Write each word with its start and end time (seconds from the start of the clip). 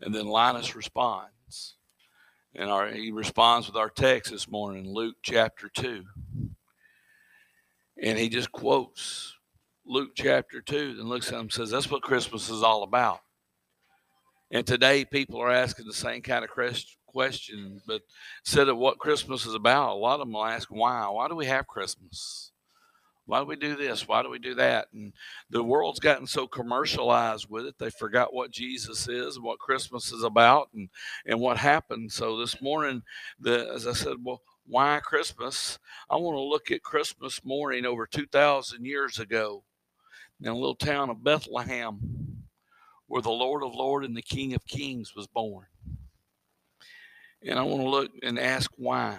And 0.00 0.14
then 0.14 0.26
Linus 0.26 0.76
responds. 0.76 1.76
And 2.54 2.70
our, 2.70 2.88
he 2.88 3.12
responds 3.12 3.66
with 3.66 3.76
our 3.76 3.90
text 3.90 4.32
this 4.32 4.48
morning, 4.48 4.92
Luke 4.92 5.16
chapter 5.22 5.68
2. 5.68 6.04
And 8.02 8.18
he 8.18 8.28
just 8.28 8.52
quotes 8.52 9.34
Luke 9.84 10.10
chapter 10.14 10.60
2 10.60 10.96
and 10.98 11.08
looks 11.08 11.28
at 11.28 11.34
him 11.34 11.40
and 11.40 11.52
says, 11.52 11.70
That's 11.70 11.90
what 11.90 12.02
Christmas 12.02 12.48
is 12.48 12.62
all 12.62 12.82
about. 12.82 13.20
And 14.50 14.66
today 14.66 15.04
people 15.04 15.40
are 15.40 15.50
asking 15.50 15.86
the 15.86 15.92
same 15.92 16.22
kind 16.22 16.44
of 16.44 16.50
question, 17.06 17.80
but 17.86 18.02
instead 18.44 18.68
of 18.68 18.78
what 18.78 18.98
Christmas 18.98 19.44
is 19.44 19.54
about, 19.54 19.92
a 19.92 19.94
lot 19.94 20.20
of 20.20 20.20
them 20.20 20.32
will 20.32 20.44
ask, 20.44 20.68
Why? 20.70 21.06
Why 21.08 21.28
do 21.28 21.34
we 21.34 21.46
have 21.46 21.66
Christmas? 21.66 22.52
Why 23.28 23.40
do 23.40 23.44
we 23.44 23.56
do 23.56 23.76
this? 23.76 24.08
Why 24.08 24.22
do 24.22 24.30
we 24.30 24.38
do 24.38 24.54
that? 24.54 24.88
And 24.94 25.12
the 25.50 25.62
world's 25.62 26.00
gotten 26.00 26.26
so 26.26 26.46
commercialized 26.46 27.46
with 27.50 27.66
it, 27.66 27.78
they 27.78 27.90
forgot 27.90 28.32
what 28.32 28.50
Jesus 28.50 29.06
is 29.06 29.38
what 29.38 29.58
Christmas 29.58 30.12
is 30.12 30.22
about 30.22 30.70
and, 30.72 30.88
and 31.26 31.38
what 31.38 31.58
happened. 31.58 32.10
So 32.10 32.38
this 32.38 32.62
morning, 32.62 33.02
the 33.38 33.70
as 33.74 33.86
I 33.86 33.92
said, 33.92 34.16
well, 34.22 34.40
why 34.66 34.98
Christmas? 35.04 35.78
I 36.08 36.16
want 36.16 36.36
to 36.36 36.40
look 36.40 36.70
at 36.70 36.82
Christmas 36.82 37.44
morning 37.44 37.84
over 37.84 38.06
2,000 38.06 38.86
years 38.86 39.18
ago 39.18 39.62
in 40.40 40.48
a 40.48 40.54
little 40.54 40.74
town 40.74 41.10
of 41.10 41.22
Bethlehem, 41.22 42.46
where 43.08 43.20
the 43.20 43.28
Lord 43.28 43.62
of 43.62 43.74
Lords 43.74 44.06
and 44.06 44.16
the 44.16 44.22
King 44.22 44.54
of 44.54 44.66
Kings 44.66 45.14
was 45.14 45.26
born. 45.26 45.66
And 47.46 47.58
I 47.58 47.62
want 47.62 47.82
to 47.82 47.90
look 47.90 48.10
and 48.22 48.38
ask 48.38 48.70
why. 48.76 49.18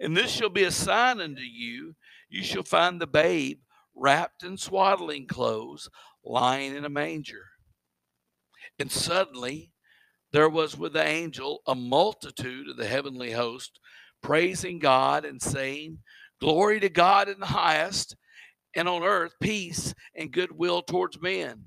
And 0.00 0.16
this 0.16 0.30
shall 0.30 0.50
be 0.50 0.64
a 0.64 0.70
sign 0.70 1.20
unto 1.20 1.42
you 1.42 1.94
you 2.28 2.42
shall 2.42 2.62
find 2.62 3.00
the 3.00 3.06
babe 3.06 3.60
wrapped 3.94 4.42
in 4.42 4.56
swaddling 4.56 5.26
clothes, 5.26 5.88
lying 6.24 6.76
in 6.76 6.84
a 6.84 6.90
manger. 6.90 7.44
And 8.78 8.90
suddenly 8.92 9.72
there 10.32 10.48
was 10.48 10.76
with 10.76 10.92
the 10.92 11.04
angel 11.04 11.62
a 11.66 11.74
multitude 11.74 12.68
of 12.68 12.76
the 12.76 12.86
heavenly 12.86 13.32
host, 13.32 13.80
praising 14.22 14.78
God 14.78 15.24
and 15.24 15.40
saying, 15.40 15.98
Glory 16.40 16.78
to 16.80 16.88
God 16.88 17.28
in 17.28 17.40
the 17.40 17.46
highest, 17.46 18.14
and 18.76 18.88
on 18.88 19.02
earth 19.02 19.32
peace 19.40 19.94
and 20.14 20.30
goodwill 20.30 20.82
towards 20.82 21.20
men. 21.20 21.64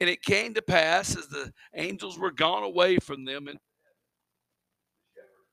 And 0.00 0.10
it 0.10 0.22
came 0.22 0.54
to 0.54 0.62
pass 0.62 1.16
as 1.16 1.28
the 1.28 1.52
angels 1.74 2.18
were 2.18 2.32
gone 2.32 2.64
away 2.64 2.96
from 2.98 3.24
them, 3.24 3.46
and 3.46 3.58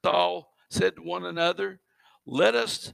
saw 0.03 0.43
said 0.73 0.95
to 0.95 1.01
one 1.01 1.25
another, 1.25 1.79
Let 2.25 2.55
us 2.55 2.93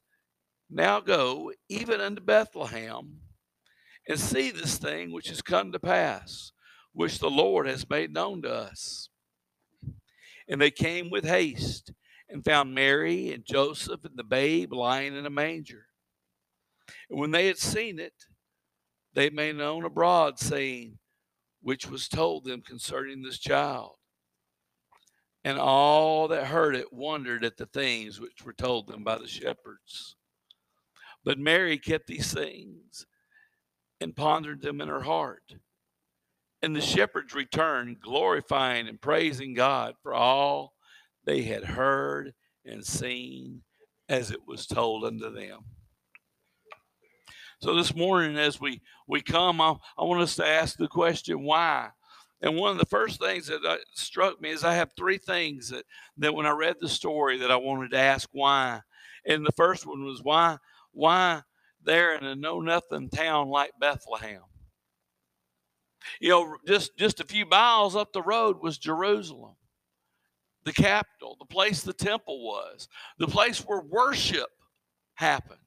now 0.69 0.99
go 0.99 1.51
even 1.69 2.01
unto 2.01 2.21
Bethlehem 2.21 3.21
and 4.07 4.19
see 4.19 4.51
this 4.51 4.77
thing 4.77 5.11
which 5.11 5.29
has 5.29 5.41
come 5.41 5.71
to 5.71 5.79
pass, 5.79 6.51
which 6.93 7.19
the 7.19 7.29
Lord 7.29 7.67
has 7.67 7.89
made 7.89 8.13
known 8.13 8.41
to 8.41 8.53
us. 8.53 9.09
And 10.47 10.59
they 10.59 10.71
came 10.71 11.09
with 11.09 11.25
haste 11.25 11.93
and 12.27 12.43
found 12.43 12.73
Mary 12.73 13.31
and 13.31 13.45
Joseph 13.45 14.03
and 14.03 14.17
the 14.17 14.23
babe 14.23 14.73
lying 14.73 15.15
in 15.15 15.25
a 15.25 15.31
manger. 15.31 15.85
And 17.09 17.19
when 17.19 17.31
they 17.31 17.47
had 17.47 17.57
seen 17.57 17.99
it, 17.99 18.13
they 19.13 19.29
made 19.29 19.55
known 19.55 19.85
abroad, 19.85 20.39
saying, 20.39 20.97
which 21.61 21.87
was 21.87 22.07
told 22.07 22.45
them 22.45 22.61
concerning 22.61 23.21
this 23.21 23.39
child. 23.39 23.98
And 25.49 25.57
all 25.57 26.27
that 26.27 26.45
heard 26.45 26.75
it 26.75 26.93
wondered 26.93 27.43
at 27.43 27.57
the 27.57 27.65
things 27.65 28.19
which 28.19 28.45
were 28.45 28.53
told 28.53 28.85
them 28.85 29.03
by 29.03 29.17
the 29.17 29.27
shepherds. 29.27 30.15
But 31.23 31.39
Mary 31.39 31.79
kept 31.79 32.05
these 32.05 32.31
things 32.31 33.07
and 33.99 34.15
pondered 34.15 34.61
them 34.61 34.79
in 34.79 34.89
her 34.89 35.01
heart. 35.01 35.55
And 36.61 36.75
the 36.75 36.81
shepherds 36.81 37.33
returned, 37.33 37.99
glorifying 37.99 38.87
and 38.87 39.01
praising 39.01 39.55
God 39.55 39.95
for 40.03 40.13
all 40.13 40.75
they 41.25 41.41
had 41.41 41.63
heard 41.63 42.35
and 42.63 42.85
seen 42.85 43.63
as 44.07 44.29
it 44.29 44.45
was 44.45 44.67
told 44.67 45.03
unto 45.03 45.33
them. 45.33 45.61
So 47.59 47.73
this 47.73 47.95
morning, 47.95 48.37
as 48.37 48.61
we, 48.61 48.83
we 49.07 49.23
come, 49.23 49.61
I, 49.61 49.77
I 49.97 50.03
want 50.03 50.21
us 50.21 50.35
to 50.35 50.45
ask 50.45 50.77
the 50.77 50.87
question 50.87 51.41
why? 51.41 51.89
And 52.41 52.55
one 52.55 52.71
of 52.71 52.77
the 52.77 52.85
first 52.85 53.19
things 53.19 53.47
that 53.47 53.65
uh, 53.65 53.77
struck 53.93 54.41
me 54.41 54.51
is 54.51 54.63
I 54.63 54.73
have 54.75 54.91
three 54.95 55.17
things 55.17 55.69
that, 55.69 55.83
that 56.17 56.33
when 56.33 56.45
I 56.45 56.51
read 56.51 56.77
the 56.79 56.87
story 56.87 57.37
that 57.39 57.51
I 57.51 57.57
wanted 57.57 57.91
to 57.91 57.97
ask 57.97 58.29
why. 58.31 58.81
And 59.25 59.45
the 59.45 59.51
first 59.51 59.85
one 59.85 60.05
was 60.05 60.23
why 60.23 60.57
why 60.91 61.41
there 61.83 62.15
in 62.15 62.23
a 62.25 62.35
know 62.35 62.61
nothing 62.61 63.09
town 63.09 63.49
like 63.49 63.71
Bethlehem. 63.79 64.41
You 66.19 66.29
know, 66.29 66.57
just 66.65 66.97
just 66.97 67.19
a 67.19 67.25
few 67.25 67.45
miles 67.45 67.95
up 67.95 68.13
the 68.13 68.21
road 68.21 68.57
was 68.61 68.77
Jerusalem, 68.77 69.55
the 70.63 70.73
capital, 70.73 71.35
the 71.39 71.45
place 71.45 71.83
the 71.83 71.93
temple 71.93 72.45
was, 72.45 72.87
the 73.17 73.27
place 73.27 73.59
where 73.59 73.81
worship 73.81 74.49
happened. 75.15 75.59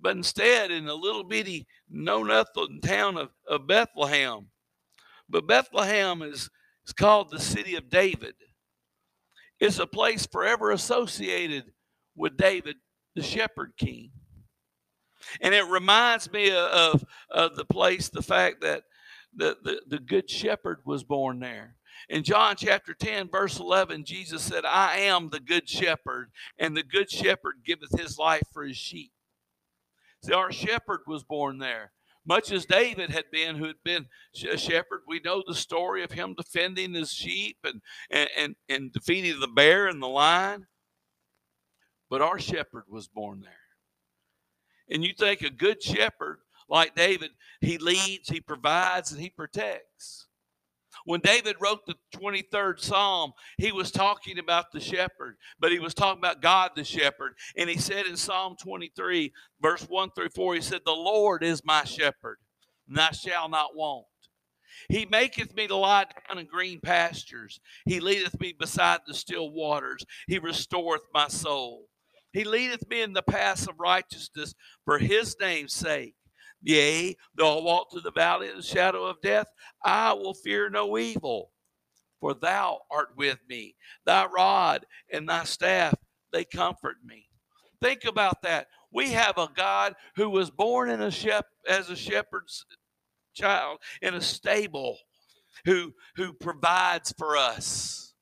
But 0.00 0.16
instead, 0.16 0.72
in 0.72 0.88
a 0.88 0.94
little 0.94 1.22
bitty 1.22 1.66
know 1.88 2.24
nothing 2.24 2.80
town 2.82 3.16
of, 3.16 3.30
of 3.48 3.68
Bethlehem, 3.68 4.48
but 5.32 5.46
Bethlehem 5.46 6.22
is, 6.22 6.50
is 6.86 6.92
called 6.92 7.30
the 7.30 7.40
city 7.40 7.74
of 7.74 7.88
David. 7.88 8.34
It's 9.58 9.78
a 9.78 9.86
place 9.86 10.26
forever 10.26 10.70
associated 10.70 11.72
with 12.14 12.36
David, 12.36 12.76
the 13.16 13.22
shepherd 13.22 13.72
king. 13.78 14.10
And 15.40 15.54
it 15.54 15.66
reminds 15.66 16.30
me 16.30 16.52
of, 16.54 17.04
of 17.30 17.56
the 17.56 17.64
place, 17.64 18.08
the 18.08 18.22
fact 18.22 18.60
that 18.60 18.82
the, 19.34 19.56
the, 19.62 19.80
the 19.88 19.98
good 19.98 20.28
shepherd 20.28 20.80
was 20.84 21.02
born 21.02 21.40
there. 21.40 21.76
In 22.08 22.24
John 22.24 22.56
chapter 22.56 22.92
10, 22.92 23.30
verse 23.30 23.58
11, 23.58 24.04
Jesus 24.04 24.42
said, 24.42 24.64
I 24.64 24.96
am 24.98 25.30
the 25.30 25.40
good 25.40 25.68
shepherd, 25.68 26.30
and 26.58 26.76
the 26.76 26.82
good 26.82 27.10
shepherd 27.10 27.62
giveth 27.64 27.98
his 27.98 28.18
life 28.18 28.42
for 28.52 28.64
his 28.64 28.76
sheep. 28.76 29.12
See, 30.24 30.32
our 30.32 30.52
shepherd 30.52 31.00
was 31.06 31.22
born 31.22 31.58
there 31.58 31.92
much 32.24 32.50
as 32.52 32.66
David 32.66 33.10
had 33.10 33.24
been, 33.32 33.56
who 33.56 33.66
had 33.66 33.82
been 33.84 34.06
a 34.50 34.56
shepherd. 34.56 35.02
We 35.06 35.20
know 35.20 35.42
the 35.46 35.54
story 35.54 36.02
of 36.02 36.12
him 36.12 36.34
defending 36.34 36.94
his 36.94 37.12
sheep 37.12 37.58
and, 37.64 37.80
and, 38.10 38.28
and, 38.38 38.56
and 38.68 38.92
defeating 38.92 39.40
the 39.40 39.48
bear 39.48 39.88
and 39.88 40.02
the 40.02 40.08
lion. 40.08 40.66
But 42.08 42.22
our 42.22 42.38
shepherd 42.38 42.84
was 42.88 43.08
born 43.08 43.40
there. 43.40 43.52
And 44.90 45.04
you 45.04 45.14
think 45.18 45.42
a 45.42 45.50
good 45.50 45.82
shepherd 45.82 46.38
like 46.68 46.94
David, 46.94 47.30
he 47.60 47.78
leads, 47.78 48.28
he 48.28 48.40
provides, 48.40 49.12
and 49.12 49.20
he 49.20 49.30
protects. 49.30 50.28
When 51.04 51.20
David 51.20 51.56
wrote 51.60 51.86
the 51.86 51.94
23rd 52.14 52.80
Psalm, 52.80 53.32
he 53.58 53.72
was 53.72 53.90
talking 53.90 54.38
about 54.38 54.72
the 54.72 54.80
shepherd, 54.80 55.36
but 55.58 55.72
he 55.72 55.78
was 55.78 55.94
talking 55.94 56.18
about 56.18 56.42
God 56.42 56.72
the 56.76 56.84
shepherd. 56.84 57.34
And 57.56 57.68
he 57.68 57.78
said 57.78 58.06
in 58.06 58.16
Psalm 58.16 58.56
23, 58.62 59.32
verse 59.60 59.82
1 59.82 60.10
through 60.14 60.30
4, 60.30 60.54
he 60.54 60.60
said, 60.60 60.80
The 60.84 60.92
Lord 60.92 61.42
is 61.42 61.64
my 61.64 61.84
shepherd, 61.84 62.38
and 62.88 62.98
I 62.98 63.10
shall 63.10 63.48
not 63.48 63.74
want. 63.74 64.06
He 64.88 65.06
maketh 65.06 65.54
me 65.54 65.66
to 65.68 65.76
lie 65.76 66.06
down 66.28 66.38
in 66.38 66.46
green 66.46 66.80
pastures. 66.80 67.60
He 67.86 68.00
leadeth 68.00 68.40
me 68.40 68.54
beside 68.58 69.00
the 69.06 69.14
still 69.14 69.50
waters. 69.50 70.04
He 70.26 70.38
restoreth 70.38 71.02
my 71.12 71.28
soul. 71.28 71.86
He 72.32 72.44
leadeth 72.44 72.88
me 72.88 73.02
in 73.02 73.12
the 73.12 73.22
paths 73.22 73.66
of 73.66 73.78
righteousness 73.78 74.54
for 74.84 74.98
his 74.98 75.36
name's 75.38 75.74
sake. 75.74 76.14
Yea, 76.62 77.16
though 77.34 77.58
I 77.58 77.62
walk 77.62 77.90
through 77.90 78.02
the 78.02 78.12
valley 78.12 78.48
of 78.48 78.56
the 78.56 78.62
shadow 78.62 79.04
of 79.04 79.20
death, 79.22 79.48
I 79.84 80.12
will 80.12 80.34
fear 80.34 80.70
no 80.70 80.98
evil, 80.98 81.50
for 82.20 82.34
thou 82.34 82.80
art 82.90 83.10
with 83.16 83.38
me. 83.48 83.76
Thy 84.06 84.26
rod 84.26 84.86
and 85.12 85.28
thy 85.28 85.44
staff, 85.44 85.94
they 86.32 86.44
comfort 86.44 86.96
me. 87.04 87.26
Think 87.80 88.04
about 88.04 88.42
that. 88.42 88.68
We 88.92 89.12
have 89.12 89.38
a 89.38 89.48
God 89.54 89.94
who 90.16 90.30
was 90.30 90.50
born 90.50 90.90
in 90.90 91.02
a 91.02 91.10
shep- 91.10 91.48
as 91.68 91.90
a 91.90 91.96
shepherd's 91.96 92.64
child 93.34 93.78
in 94.02 94.14
a 94.14 94.20
stable 94.20 94.98
who 95.64 95.94
who 96.16 96.32
provides 96.32 97.12
for 97.18 97.36
us. 97.36 98.14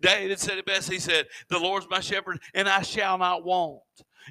David 0.00 0.38
said 0.40 0.58
it 0.58 0.66
best. 0.66 0.90
He 0.90 0.98
said, 0.98 1.26
The 1.48 1.58
Lord's 1.58 1.88
my 1.90 2.00
shepherd, 2.00 2.40
and 2.54 2.68
I 2.68 2.82
shall 2.82 3.18
not 3.18 3.44
want. 3.44 3.80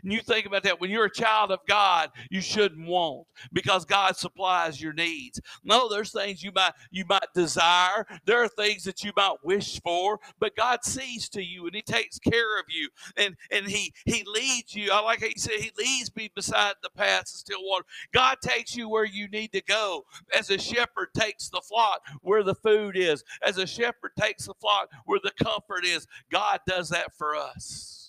And 0.03 0.11
you 0.11 0.21
think 0.21 0.45
about 0.45 0.63
that 0.63 0.79
when 0.79 0.89
you're 0.89 1.05
a 1.05 1.11
child 1.11 1.51
of 1.51 1.59
God, 1.67 2.09
you 2.29 2.41
shouldn't 2.41 2.87
want 2.87 3.27
because 3.53 3.85
God 3.85 4.15
supplies 4.17 4.81
your 4.81 4.93
needs. 4.93 5.39
No, 5.63 5.89
there's 5.89 6.11
things 6.11 6.43
you 6.43 6.51
might 6.53 6.73
you 6.91 7.05
might 7.07 7.27
desire. 7.33 8.05
There 8.25 8.43
are 8.43 8.47
things 8.47 8.83
that 8.83 9.03
you 9.03 9.11
might 9.15 9.37
wish 9.43 9.81
for, 9.81 10.19
but 10.39 10.55
God 10.55 10.83
sees 10.83 11.29
to 11.29 11.43
you 11.43 11.65
and 11.65 11.75
He 11.75 11.81
takes 11.81 12.19
care 12.19 12.59
of 12.59 12.65
you 12.69 12.89
and 13.17 13.35
and 13.51 13.67
He 13.67 13.93
He 14.05 14.23
leads 14.25 14.75
you. 14.75 14.91
I 14.91 14.99
like 15.01 15.21
how 15.21 15.27
He 15.27 15.39
said 15.39 15.59
He 15.59 15.71
leads 15.77 16.15
me 16.15 16.31
beside 16.35 16.73
the 16.83 16.89
paths 16.89 17.33
of 17.33 17.39
still 17.39 17.63
water. 17.63 17.85
God 18.13 18.37
takes 18.41 18.75
you 18.75 18.89
where 18.89 19.05
you 19.05 19.27
need 19.29 19.51
to 19.53 19.61
go. 19.63 20.05
As 20.37 20.49
a 20.49 20.57
shepherd 20.57 21.09
takes 21.15 21.49
the 21.49 21.61
flock 21.61 22.01
where 22.21 22.43
the 22.43 22.55
food 22.55 22.97
is. 22.97 23.23
As 23.45 23.57
a 23.57 23.67
shepherd 23.67 24.11
takes 24.19 24.45
the 24.45 24.53
flock 24.55 24.89
where 25.05 25.19
the 25.23 25.31
comfort 25.43 25.85
is. 25.85 26.07
God 26.31 26.59
does 26.67 26.89
that 26.89 27.15
for 27.17 27.35
us. 27.35 28.04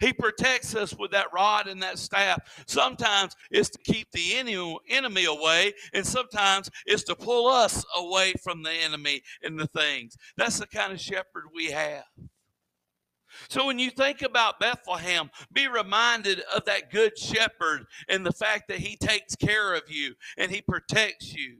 He 0.00 0.12
protects 0.12 0.74
us 0.74 0.94
with 0.96 1.10
that 1.10 1.32
rod 1.32 1.66
and 1.66 1.82
that 1.82 1.98
staff. 1.98 2.38
Sometimes 2.66 3.34
it's 3.50 3.70
to 3.70 3.78
keep 3.78 4.10
the 4.12 4.36
enemy 4.88 5.24
away, 5.24 5.72
and 5.92 6.06
sometimes 6.06 6.70
it's 6.86 7.02
to 7.04 7.16
pull 7.16 7.48
us 7.48 7.84
away 7.96 8.34
from 8.42 8.62
the 8.62 8.72
enemy 8.72 9.22
and 9.42 9.58
the 9.58 9.66
things. 9.66 10.16
That's 10.36 10.58
the 10.58 10.66
kind 10.66 10.92
of 10.92 11.00
shepherd 11.00 11.44
we 11.54 11.70
have. 11.70 12.04
So 13.48 13.66
when 13.66 13.78
you 13.78 13.90
think 13.90 14.22
about 14.22 14.60
Bethlehem, 14.60 15.30
be 15.52 15.68
reminded 15.68 16.42
of 16.54 16.64
that 16.64 16.90
good 16.90 17.16
shepherd 17.18 17.86
and 18.08 18.24
the 18.24 18.32
fact 18.32 18.68
that 18.68 18.78
he 18.78 18.96
takes 18.96 19.36
care 19.36 19.74
of 19.74 19.82
you 19.88 20.14
and 20.36 20.50
he 20.50 20.62
protects 20.62 21.34
you. 21.34 21.58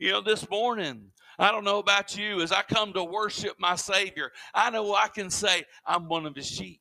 You 0.00 0.12
know, 0.12 0.20
this 0.20 0.48
morning, 0.48 1.10
I 1.38 1.52
don't 1.52 1.64
know 1.64 1.78
about 1.78 2.16
you, 2.16 2.40
as 2.40 2.50
I 2.50 2.62
come 2.62 2.92
to 2.94 3.04
worship 3.04 3.56
my 3.58 3.76
Savior, 3.76 4.32
I 4.54 4.70
know 4.70 4.94
I 4.94 5.08
can 5.08 5.30
say, 5.30 5.64
I'm 5.86 6.08
one 6.08 6.26
of 6.26 6.34
his 6.34 6.48
sheep 6.48 6.80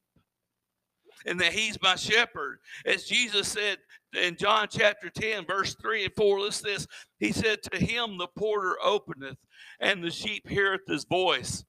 and 1.25 1.39
that 1.39 1.53
he's 1.53 1.81
my 1.81 1.95
shepherd. 1.95 2.59
As 2.85 3.05
Jesus 3.05 3.47
said 3.47 3.77
in 4.19 4.35
John 4.35 4.67
chapter 4.69 5.09
10, 5.09 5.45
verse 5.45 5.75
3 5.75 6.05
and 6.05 6.13
4, 6.15 6.39
listen 6.39 6.69
this. 6.69 6.87
He 7.19 7.31
said, 7.31 7.61
To 7.63 7.77
him 7.77 8.17
the 8.17 8.27
porter 8.37 8.77
openeth, 8.83 9.37
and 9.79 10.03
the 10.03 10.11
sheep 10.11 10.47
heareth 10.47 10.87
his 10.87 11.05
voice. 11.05 11.65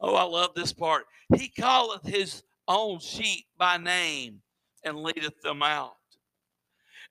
Oh, 0.00 0.14
I 0.14 0.22
love 0.22 0.54
this 0.54 0.72
part. 0.72 1.04
He 1.36 1.48
calleth 1.48 2.06
his 2.06 2.42
own 2.68 3.00
sheep 3.00 3.46
by 3.58 3.76
name 3.76 4.40
and 4.84 5.02
leadeth 5.02 5.40
them 5.42 5.62
out. 5.62 5.92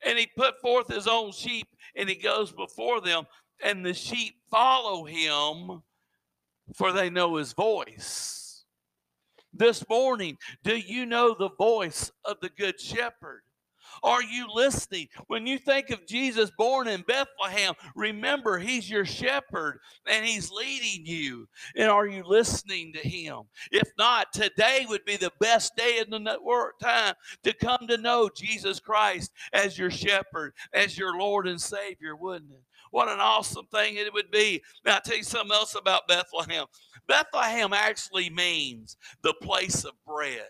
And 0.06 0.18
he 0.18 0.28
put 0.38 0.60
forth 0.62 0.88
his 0.88 1.08
own 1.08 1.32
sheep, 1.32 1.68
and 1.96 2.08
he 2.08 2.16
goes 2.16 2.52
before 2.52 3.02
them, 3.02 3.26
and 3.62 3.86
the 3.86 3.94
sheep 3.94 4.36
follow 4.50 5.04
him, 5.04 5.82
for 6.74 6.94
they 6.94 7.10
know 7.10 7.36
his 7.36 7.54
voice 7.54 8.39
this 9.60 9.88
morning? 9.88 10.38
Do 10.64 10.76
you 10.76 11.06
know 11.06 11.36
the 11.38 11.52
voice 11.60 12.12
of 12.26 12.38
the 12.42 12.50
Good 12.50 12.80
Shepherd? 12.80 13.44
Are 14.04 14.24
you 14.24 14.48
listening? 14.54 15.08
When 15.28 15.46
you 15.46 15.58
think 15.58 15.90
of 15.90 16.08
Jesus 16.08 16.52
born 16.58 16.88
in 16.88 17.02
Bethlehem, 17.02 17.74
remember 17.96 18.58
he's 18.58 18.90
your 18.90 19.06
shepherd 19.06 19.80
and 20.08 20.26
he's 20.26 20.52
leading 20.52 21.06
you. 21.06 21.48
And 21.76 21.90
are 21.90 22.08
you 22.08 22.24
listening 22.26 22.94
to 22.94 23.00
him? 23.00 23.42
If 23.72 23.92
not, 23.98 24.32
today 24.32 24.86
would 24.88 25.06
be 25.06 25.18
the 25.18 25.34
best 25.40 25.76
day 25.76 26.00
in 26.00 26.10
the 26.10 26.38
time 26.82 27.16
to 27.44 27.54
come 27.54 27.88
to 27.88 27.98
know 27.98 28.30
Jesus 28.34 28.80
Christ 28.80 29.32
as 29.54 29.78
your 29.78 29.92
shepherd, 29.92 30.54
as 30.74 30.98
your 30.98 31.18
Lord 31.18 31.48
and 31.48 31.60
Savior, 31.60 32.16
wouldn't 32.16 32.52
it? 32.52 32.64
What 32.92 33.08
an 33.08 33.20
awesome 33.20 33.66
thing 33.68 33.96
it 33.96 34.14
would 34.14 34.32
be. 34.32 34.62
Now, 34.86 34.96
I'll 34.96 35.02
tell 35.02 35.18
you 35.18 35.24
something 35.24 35.52
else 35.52 35.76
about 35.76 36.08
Bethlehem. 36.08 36.66
Bethlehem 37.08 37.74
actually 37.74 38.30
means 38.30 38.98
the 39.22 39.34
place 39.42 39.84
of 39.84 39.94
bread. 40.06 40.48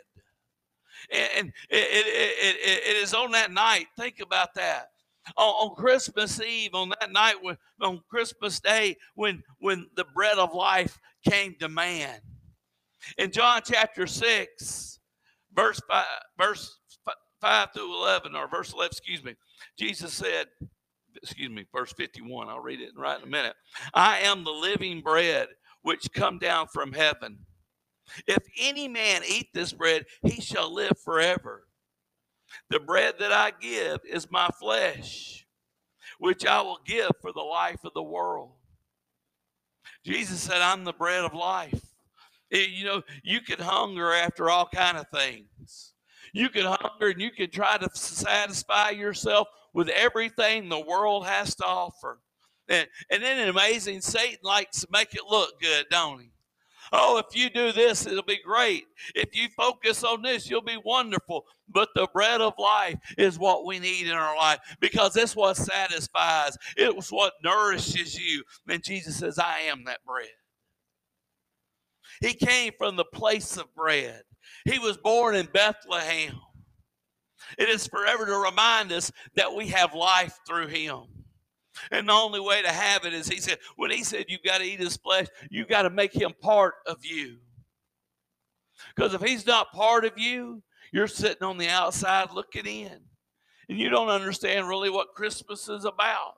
And 1.12 1.50
it, 1.70 1.78
it, 1.78 2.06
it, 2.08 2.84
it 2.90 3.04
is 3.04 3.14
on 3.14 3.32
that 3.32 3.52
night, 3.52 3.88
think 3.98 4.20
about 4.22 4.54
that. 4.56 4.88
On, 5.38 5.70
on 5.70 5.76
Christmas 5.76 6.42
Eve, 6.42 6.72
on 6.74 6.90
that 7.00 7.12
night, 7.12 7.36
when, 7.42 7.58
on 7.82 8.02
Christmas 8.10 8.60
Day, 8.60 8.98
when, 9.16 9.44
when 9.60 9.88
the 9.96 10.06
bread 10.14 10.38
of 10.38 10.54
life 10.54 11.00
came 11.28 11.56
to 11.60 11.70
man. 11.70 12.20
In 13.18 13.32
John 13.32 13.62
chapter 13.66 14.08
6, 14.08 15.00
verse 15.54 15.82
5, 15.88 16.06
verse 16.38 16.80
5 17.42 17.70
through 17.74 17.96
11, 17.96 18.36
or 18.36 18.48
verse 18.48 18.74
11, 18.74 18.90
excuse 18.92 19.24
me, 19.24 19.36
Jesus 19.78 20.14
said, 20.14 20.48
excuse 21.16 21.50
me, 21.50 21.66
verse 21.74 21.94
51, 21.94 22.50
I'll 22.50 22.60
read 22.60 22.82
it 22.82 22.92
right 22.98 23.18
in 23.18 23.28
a 23.28 23.32
minute. 23.32 23.56
I 23.94 24.20
am 24.20 24.44
the 24.44 24.52
living 24.52 25.02
bread 25.02 25.48
which 25.82 26.12
come 26.14 26.40
down 26.40 26.68
from 26.68 26.94
heaven. 26.94 27.40
If 28.28 28.44
any 28.60 28.88
man 28.88 29.22
eat 29.28 29.50
this 29.54 29.72
bread, 29.74 30.06
he 30.24 30.42
shall 30.42 30.74
live 30.74 30.98
forever. 31.04 31.68
The 32.70 32.80
bread 32.80 33.16
that 33.20 33.32
I 33.32 33.52
give 33.60 34.00
is 34.10 34.32
my 34.32 34.50
flesh, 34.60 35.46
which 36.18 36.46
I 36.46 36.62
will 36.62 36.80
give 36.86 37.12
for 37.22 37.32
the 37.32 37.42
life 37.42 37.84
of 37.84 37.94
the 37.94 38.04
world. 38.04 38.52
Jesus 40.04 40.42
said, 40.42 40.62
I'm 40.62 40.84
the 40.84 40.94
bread 40.94 41.24
of 41.24 41.34
life. 41.34 41.82
Eh, 42.52 42.66
you 42.70 42.86
know, 42.86 43.04
you 43.24 43.42
could 43.42 43.60
hunger 43.60 44.12
after 44.12 44.50
all 44.50 44.68
kind 44.74 44.98
of 44.98 45.06
things. 45.14 45.94
You 46.34 46.50
can 46.50 46.66
hunger 46.66 47.10
and 47.10 47.22
you 47.22 47.32
can 47.32 47.50
try 47.50 47.78
to 47.78 47.90
satisfy 47.94 48.92
yourself 48.92 49.48
with 49.74 49.90
everything 49.90 50.70
the 50.70 50.80
world 50.80 51.26
has 51.26 51.56
to 51.56 51.66
offer. 51.66 52.20
And, 52.68 52.88
and 53.10 53.24
then 53.24 53.48
amazing, 53.50 54.02
Satan 54.02 54.40
likes 54.44 54.82
to 54.82 54.88
make 54.92 55.16
it 55.16 55.24
look 55.30 55.60
good, 55.60 55.86
don't 55.90 56.22
he? 56.22 56.32
Oh, 56.92 57.18
if 57.18 57.36
you 57.36 57.50
do 57.50 57.72
this, 57.72 58.08
it'll 58.08 58.24
be 58.24 58.42
great. 58.44 58.86
If 59.14 59.36
you 59.36 59.48
focus 59.50 60.04
on 60.04 60.24
this, 60.24 60.50
you'll 60.50 60.62
be 60.62 60.80
wonderful. 60.84 61.46
But 61.68 61.90
the 61.94 62.08
bread 62.14 62.42
of 62.42 62.54
life 62.58 62.96
is 63.18 63.38
what 63.38 63.66
we 63.66 63.80
need 63.80 64.08
in 64.08 64.14
our 64.14 64.36
life 64.36 64.60
because 64.80 65.16
it's 65.16 65.36
what 65.36 65.58
satisfies, 65.58 66.58
it's 66.78 67.12
what 67.12 67.34
nourishes 67.44 68.20
you. 68.20 68.44
And 68.68 68.84
Jesus 68.84 69.18
says, 69.18 69.38
I 69.38 69.60
am 69.62 69.84
that 69.86 70.00
bread. 70.06 70.30
He 72.22 72.34
came 72.34 72.74
from 72.78 72.96
the 72.96 73.06
place 73.06 73.56
of 73.56 73.74
bread, 73.76 74.24
he 74.66 74.80
was 74.80 74.98
born 74.98 75.36
in 75.36 75.48
Bethlehem. 75.48 76.40
It 77.58 77.70
is 77.70 77.88
forever 77.88 78.26
to 78.26 78.38
remind 78.38 78.92
us 78.92 79.12
that 79.36 79.56
we 79.56 79.68
have 79.68 79.94
life 79.94 80.38
through 80.48 80.68
him. 80.68 81.04
And 81.92 82.10
the 82.10 82.14
only 82.14 82.40
way 82.40 82.62
to 82.62 82.72
have 82.72 83.06
it 83.06 83.14
is 83.14 83.28
he 83.28 83.40
said, 83.40 83.58
when 83.78 83.92
he 83.92 84.04
said 84.04 84.26
you've 84.28 84.44
got 84.44 84.60
to 84.60 84.66
eat 84.66 84.80
his 84.80 84.98
flesh, 84.98 85.28
you've 85.50 85.70
got 85.70 85.84
to 85.84 85.90
make 85.90 86.14
him 86.14 86.34
part 86.42 86.76
of 86.86 86.98
you. 87.04 87.38
Because 88.96 89.14
if 89.14 89.22
he's 89.22 89.48
not 89.48 89.72
part 89.72 90.06
of 90.06 90.18
you, 90.18 90.62
you're 90.92 91.08
sitting 91.08 91.44
on 91.44 91.58
the 91.58 91.70
outside 91.70 92.32
looking 92.34 92.66
in. 92.66 93.00
And 93.70 93.78
you 93.78 93.90
don't 93.90 94.10
understand 94.10 94.68
really 94.68 94.90
what 94.90 95.14
Christmas 95.16 95.70
is 95.70 95.86
about. 95.86 96.34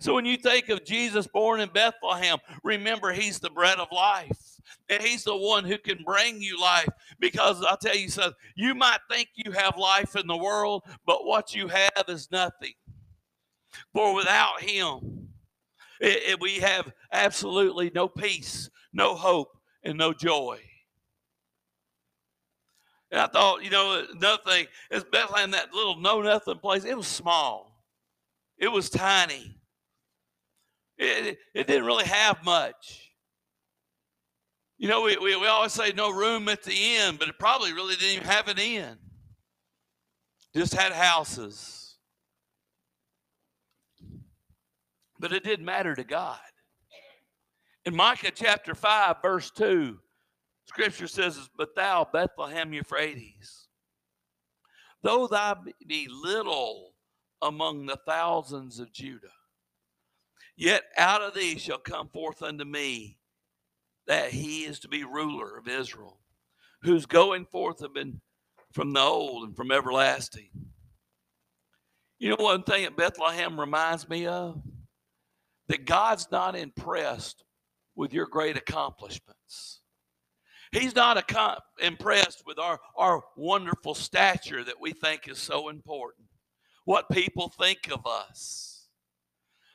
So 0.00 0.14
when 0.14 0.24
you 0.24 0.36
think 0.36 0.68
of 0.68 0.84
Jesus 0.84 1.26
born 1.26 1.60
in 1.60 1.68
Bethlehem, 1.68 2.38
remember 2.64 3.12
he's 3.12 3.38
the 3.40 3.50
bread 3.50 3.78
of 3.78 3.88
life. 3.92 4.55
And 4.88 5.02
he's 5.02 5.24
the 5.24 5.36
one 5.36 5.64
who 5.64 5.78
can 5.78 6.02
bring 6.04 6.40
you 6.40 6.60
life. 6.60 6.88
Because 7.18 7.62
I'll 7.64 7.76
tell 7.76 7.96
you 7.96 8.08
something, 8.08 8.34
you 8.56 8.74
might 8.74 8.98
think 9.10 9.28
you 9.34 9.52
have 9.52 9.76
life 9.76 10.16
in 10.16 10.26
the 10.26 10.36
world, 10.36 10.82
but 11.06 11.24
what 11.24 11.54
you 11.54 11.68
have 11.68 12.04
is 12.08 12.30
nothing. 12.30 12.74
For 13.92 14.14
without 14.14 14.60
him, 14.60 15.28
it, 16.00 16.22
it, 16.30 16.40
we 16.40 16.58
have 16.60 16.92
absolutely 17.12 17.90
no 17.94 18.08
peace, 18.08 18.70
no 18.92 19.14
hope, 19.14 19.48
and 19.82 19.98
no 19.98 20.12
joy. 20.12 20.58
And 23.10 23.20
I 23.20 23.26
thought, 23.28 23.62
you 23.62 23.70
know, 23.70 24.04
another 24.12 24.42
thing 24.44 24.66
is 24.90 25.04
Bethlehem, 25.04 25.52
that 25.52 25.72
little 25.72 25.96
know 25.96 26.20
nothing 26.22 26.58
place, 26.58 26.84
it 26.84 26.96
was 26.96 27.06
small, 27.06 27.84
it 28.58 28.68
was 28.68 28.90
tiny. 28.90 29.52
It, 30.98 31.38
it 31.54 31.66
didn't 31.66 31.84
really 31.84 32.06
have 32.06 32.42
much. 32.42 33.05
You 34.78 34.88
know, 34.88 35.02
we, 35.02 35.16
we, 35.16 35.36
we 35.36 35.46
always 35.46 35.72
say 35.72 35.92
no 35.92 36.10
room 36.10 36.48
at 36.48 36.62
the 36.62 36.96
end, 36.96 37.18
but 37.18 37.28
it 37.28 37.38
probably 37.38 37.72
really 37.72 37.96
didn't 37.96 38.16
even 38.16 38.26
have 38.26 38.48
an 38.48 38.58
end. 38.58 38.98
Just 40.54 40.74
had 40.74 40.92
houses. 40.92 41.96
But 45.18 45.32
it 45.32 45.44
didn't 45.44 45.64
matter 45.64 45.94
to 45.94 46.04
God. 46.04 46.38
In 47.86 47.96
Micah 47.96 48.32
chapter 48.34 48.74
5, 48.74 49.22
verse 49.22 49.50
2, 49.52 49.98
scripture 50.66 51.06
says, 51.06 51.48
But 51.56 51.74
thou, 51.74 52.06
Bethlehem 52.12 52.72
Ephratah, 52.72 53.66
though 55.02 55.26
thou 55.26 55.62
be 55.86 56.08
little 56.10 56.92
among 57.40 57.86
the 57.86 57.98
thousands 58.06 58.78
of 58.78 58.92
Judah, 58.92 59.28
yet 60.56 60.82
out 60.98 61.22
of 61.22 61.32
thee 61.32 61.56
shall 61.56 61.78
come 61.78 62.08
forth 62.08 62.42
unto 62.42 62.64
me 62.64 63.18
that 64.06 64.30
he 64.30 64.64
is 64.64 64.80
to 64.80 64.88
be 64.88 65.04
ruler 65.04 65.56
of 65.56 65.68
Israel, 65.68 66.18
whose 66.82 67.06
going 67.06 67.46
forth 67.46 67.80
have 67.80 67.94
been 67.94 68.20
from 68.72 68.92
the 68.92 69.00
old 69.00 69.44
and 69.44 69.56
from 69.56 69.72
everlasting. 69.72 70.50
You 72.18 72.30
know 72.30 72.36
one 72.38 72.62
thing 72.62 72.84
that 72.84 72.96
Bethlehem 72.96 73.58
reminds 73.58 74.08
me 74.08 74.26
of? 74.26 74.62
That 75.68 75.84
God's 75.84 76.28
not 76.30 76.56
impressed 76.56 77.44
with 77.94 78.12
your 78.12 78.26
great 78.26 78.56
accomplishments. 78.56 79.80
He's 80.72 80.94
not 80.94 81.30
impressed 81.80 82.42
with 82.46 82.58
our, 82.58 82.78
our 82.96 83.22
wonderful 83.36 83.94
stature 83.94 84.62
that 84.64 84.80
we 84.80 84.92
think 84.92 85.28
is 85.28 85.38
so 85.38 85.68
important, 85.68 86.28
what 86.84 87.10
people 87.10 87.48
think 87.48 87.90
of 87.90 88.06
us. 88.06 88.88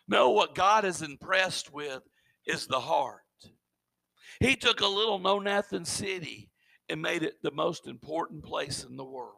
No, 0.07 0.29
what 0.31 0.55
God 0.55 0.85
is 0.85 1.01
impressed 1.01 1.73
with 1.73 2.01
is 2.45 2.67
the 2.67 2.79
heart. 2.79 3.21
He 4.41 4.55
took 4.55 4.81
a 4.81 4.87
little 4.87 5.19
know 5.19 5.37
nothing 5.37 5.85
city 5.85 6.49
and 6.89 6.99
made 6.99 7.21
it 7.21 7.35
the 7.43 7.51
most 7.51 7.85
important 7.85 8.43
place 8.43 8.83
in 8.83 8.97
the 8.97 9.05
world. 9.05 9.37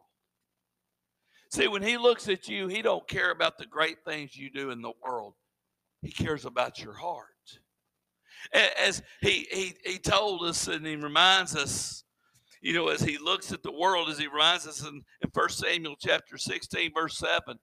See, 1.52 1.68
when 1.68 1.82
he 1.82 1.98
looks 1.98 2.26
at 2.26 2.48
you, 2.48 2.68
he 2.68 2.80
don't 2.80 3.06
care 3.06 3.30
about 3.30 3.58
the 3.58 3.66
great 3.66 3.98
things 4.06 4.34
you 4.34 4.50
do 4.50 4.70
in 4.70 4.80
the 4.80 4.94
world. 5.04 5.34
He 6.00 6.10
cares 6.10 6.46
about 6.46 6.82
your 6.82 6.94
heart. 6.94 7.28
As 8.54 9.02
he 9.20 9.46
he 9.52 9.74
he 9.84 9.98
told 9.98 10.42
us 10.42 10.68
and 10.68 10.86
he 10.86 10.96
reminds 10.96 11.54
us, 11.54 12.04
you 12.62 12.72
know, 12.72 12.88
as 12.88 13.02
he 13.02 13.18
looks 13.18 13.52
at 13.52 13.62
the 13.62 13.72
world, 13.72 14.08
as 14.08 14.18
he 14.18 14.26
reminds 14.26 14.66
us 14.66 14.80
in, 14.80 15.02
in 15.20 15.30
1 15.34 15.48
Samuel 15.50 15.96
chapter 16.00 16.38
16, 16.38 16.92
verse 16.94 17.18
7, 17.18 17.58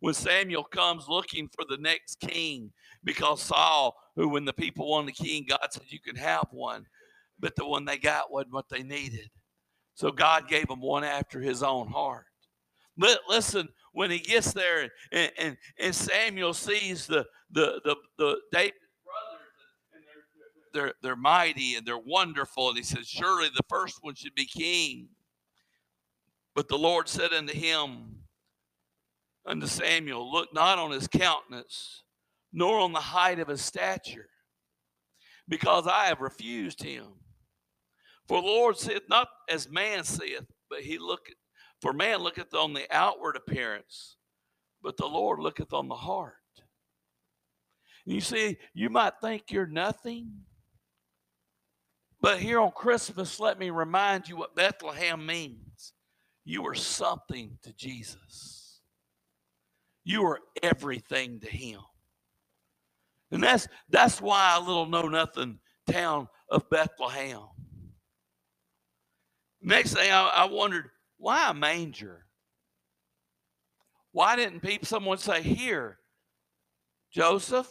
when 0.00 0.14
Samuel 0.14 0.64
comes 0.64 1.06
looking 1.08 1.48
for 1.54 1.64
the 1.68 1.80
next 1.80 2.18
king, 2.18 2.72
because 3.04 3.40
Saul, 3.42 3.94
who 4.16 4.28
when 4.28 4.44
the 4.44 4.52
people 4.52 4.90
wanted 4.90 5.10
a 5.10 5.22
king, 5.22 5.46
God 5.48 5.66
said 5.70 5.82
you 5.88 6.00
can 6.00 6.16
have 6.16 6.46
one, 6.50 6.86
but 7.38 7.56
the 7.56 7.66
one 7.66 7.84
they 7.84 7.98
got 7.98 8.32
wasn't 8.32 8.54
what 8.54 8.68
they 8.68 8.82
needed. 8.82 9.30
So 9.94 10.10
God 10.10 10.48
gave 10.48 10.68
them 10.68 10.80
one 10.80 11.04
after 11.04 11.40
his 11.40 11.62
own 11.62 11.88
heart. 11.88 12.26
But 12.96 13.20
listen, 13.28 13.68
when 13.92 14.10
he 14.10 14.18
gets 14.18 14.52
there 14.52 14.90
and, 15.12 15.32
and, 15.38 15.56
and 15.78 15.94
Samuel 15.94 16.54
sees 16.54 17.06
the 17.06 17.26
the 17.50 17.80
the, 17.84 17.96
the 18.18 18.40
David's 18.52 18.76
brothers 19.04 19.92
and 19.94 20.02
they're, 20.72 20.84
they're 20.84 20.94
they're 21.02 21.16
mighty 21.16 21.76
and 21.76 21.86
they're 21.86 21.98
wonderful, 21.98 22.68
and 22.68 22.76
he 22.76 22.84
says, 22.84 23.08
Surely 23.08 23.48
the 23.48 23.64
first 23.68 23.98
one 24.02 24.14
should 24.14 24.34
be 24.34 24.46
king. 24.46 25.08
But 26.54 26.68
the 26.68 26.78
Lord 26.78 27.08
said 27.08 27.32
unto 27.32 27.54
him, 27.54 28.24
unto 29.46 29.66
Samuel, 29.66 30.30
Look 30.30 30.52
not 30.52 30.78
on 30.78 30.90
his 30.90 31.08
countenance, 31.08 32.02
nor 32.52 32.80
on 32.80 32.92
the 32.92 33.00
height 33.00 33.38
of 33.38 33.48
his 33.48 33.62
stature, 33.62 34.28
because 35.48 35.86
I 35.86 36.06
have 36.06 36.20
refused 36.20 36.82
him. 36.82 37.06
For 38.28 38.40
the 38.40 38.48
Lord 38.48 38.76
saith 38.76 39.02
not 39.08 39.28
as 39.48 39.68
man 39.68 40.04
saith, 40.04 40.46
but 40.68 40.80
he 40.80 40.98
looketh. 40.98 41.34
For 41.80 41.92
man 41.92 42.18
looketh 42.18 42.54
on 42.54 42.74
the 42.74 42.86
outward 42.90 43.36
appearance, 43.36 44.16
but 44.82 44.96
the 44.96 45.06
Lord 45.06 45.40
looketh 45.40 45.72
on 45.72 45.88
the 45.88 45.94
heart. 45.94 46.34
And 48.04 48.14
you 48.14 48.20
see, 48.20 48.58
you 48.74 48.90
might 48.90 49.14
think 49.20 49.50
you're 49.50 49.66
nothing, 49.66 50.42
but 52.20 52.38
here 52.38 52.60
on 52.60 52.70
Christmas, 52.72 53.40
let 53.40 53.58
me 53.58 53.70
remind 53.70 54.28
you 54.28 54.36
what 54.36 54.54
Bethlehem 54.54 55.24
means. 55.24 55.94
You 56.44 56.66
are 56.66 56.74
something 56.74 57.58
to 57.62 57.72
Jesus. 57.72 58.80
You 60.04 60.24
are 60.24 60.40
everything 60.62 61.40
to 61.40 61.48
him. 61.48 61.80
And 63.30 63.42
that's 63.42 63.68
that's 63.88 64.20
why 64.20 64.56
a 64.56 64.60
little 64.60 64.86
know 64.86 65.08
nothing 65.08 65.58
town 65.90 66.28
of 66.48 66.68
Bethlehem. 66.68 67.42
Next 69.62 69.94
thing 69.94 70.10
I, 70.10 70.28
I 70.28 70.44
wondered, 70.46 70.90
why 71.18 71.50
a 71.50 71.54
manger? 71.54 72.26
Why 74.12 74.36
didn't 74.36 74.60
people 74.60 74.86
someone 74.86 75.18
say, 75.18 75.42
here, 75.42 75.98
Joseph, 77.12 77.68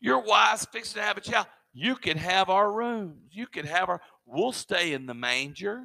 your 0.00 0.22
wife's 0.22 0.66
fixing 0.66 1.00
to 1.00 1.06
have 1.06 1.16
a 1.16 1.20
child. 1.20 1.46
You 1.72 1.96
can 1.96 2.16
have 2.16 2.48
our 2.48 2.70
rooms. 2.72 3.30
You 3.30 3.46
can 3.46 3.66
have 3.66 3.88
our 3.88 4.00
we'll 4.26 4.52
stay 4.52 4.92
in 4.92 5.06
the 5.06 5.14
manger. 5.14 5.84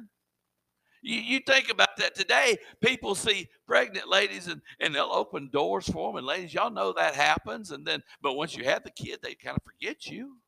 You, 1.06 1.20
you 1.20 1.40
think 1.46 1.70
about 1.70 1.96
that 1.98 2.16
today. 2.16 2.58
People 2.80 3.14
see 3.14 3.48
pregnant 3.64 4.08
ladies 4.08 4.48
and, 4.48 4.60
and 4.80 4.92
they'll 4.92 5.04
open 5.04 5.48
doors 5.52 5.88
for 5.88 6.10
them. 6.10 6.16
And 6.16 6.26
ladies, 6.26 6.52
y'all 6.52 6.68
know 6.68 6.92
that 6.92 7.14
happens. 7.14 7.70
And 7.70 7.86
then, 7.86 8.02
but 8.22 8.32
once 8.34 8.56
you 8.56 8.64
have 8.64 8.82
the 8.82 8.90
kid, 8.90 9.20
they 9.22 9.36
kind 9.36 9.56
of 9.56 9.62
forget 9.62 10.06
you. 10.06 10.38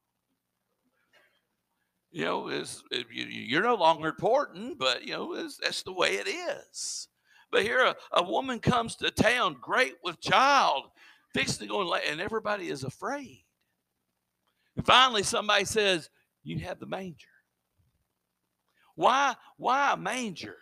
You 2.10 2.24
know, 2.24 2.48
it's, 2.48 2.82
it, 2.90 3.06
you, 3.08 3.56
are 3.60 3.62
no 3.62 3.76
longer 3.76 4.08
important, 4.08 4.80
but 4.80 5.06
you 5.06 5.12
know, 5.12 5.48
that's 5.62 5.84
the 5.84 5.92
way 5.92 6.14
it 6.14 6.26
is. 6.26 7.06
But 7.52 7.62
here, 7.62 7.84
a, 7.84 7.94
a 8.14 8.24
woman 8.24 8.58
comes 8.58 8.96
to 8.96 9.12
town, 9.12 9.58
great 9.60 9.94
with 10.02 10.20
child, 10.20 10.86
fixing 11.34 11.68
to 11.68 11.72
go 11.72 11.92
and, 11.92 12.02
and 12.10 12.20
everybody 12.20 12.68
is 12.68 12.82
afraid. 12.82 13.44
And 14.76 14.84
finally, 14.84 15.22
somebody 15.22 15.66
says, 15.66 16.10
"You 16.42 16.58
have 16.60 16.80
the 16.80 16.86
manger." 16.86 17.28
Why, 18.98 19.36
why 19.58 19.92
a 19.92 19.96
manger? 19.96 20.56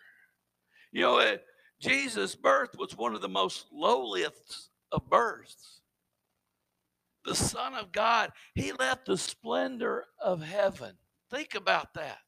You 0.93 1.01
know, 1.01 1.39
Jesus' 1.81 2.35
birth 2.35 2.77
was 2.79 2.95
one 2.95 3.15
of 3.15 3.23
the 3.23 3.31
most 3.31 3.65
lowliest 3.73 4.69
of 4.93 5.09
births. 5.09 5.81
The 7.25 7.35
Son 7.35 7.73
of 7.73 7.93
God, 7.93 8.33
he 8.55 8.73
left 8.73 9.07
the 9.07 9.17
splendor 9.17 10.05
of 10.23 10.43
heaven. 10.43 10.97
Think 11.31 11.55
about 11.55 11.95
that. 11.95 12.19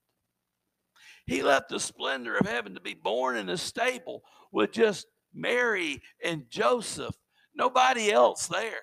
He 1.26 1.42
left 1.42 1.68
the 1.68 1.78
splendor 1.78 2.38
of 2.38 2.46
heaven 2.46 2.72
to 2.72 2.80
be 2.80 2.94
born 2.94 3.36
in 3.36 3.50
a 3.50 3.58
stable 3.58 4.22
with 4.50 4.72
just 4.72 5.08
Mary 5.34 6.00
and 6.24 6.48
Joseph, 6.48 7.16
nobody 7.54 8.10
else 8.10 8.46
there. 8.46 8.80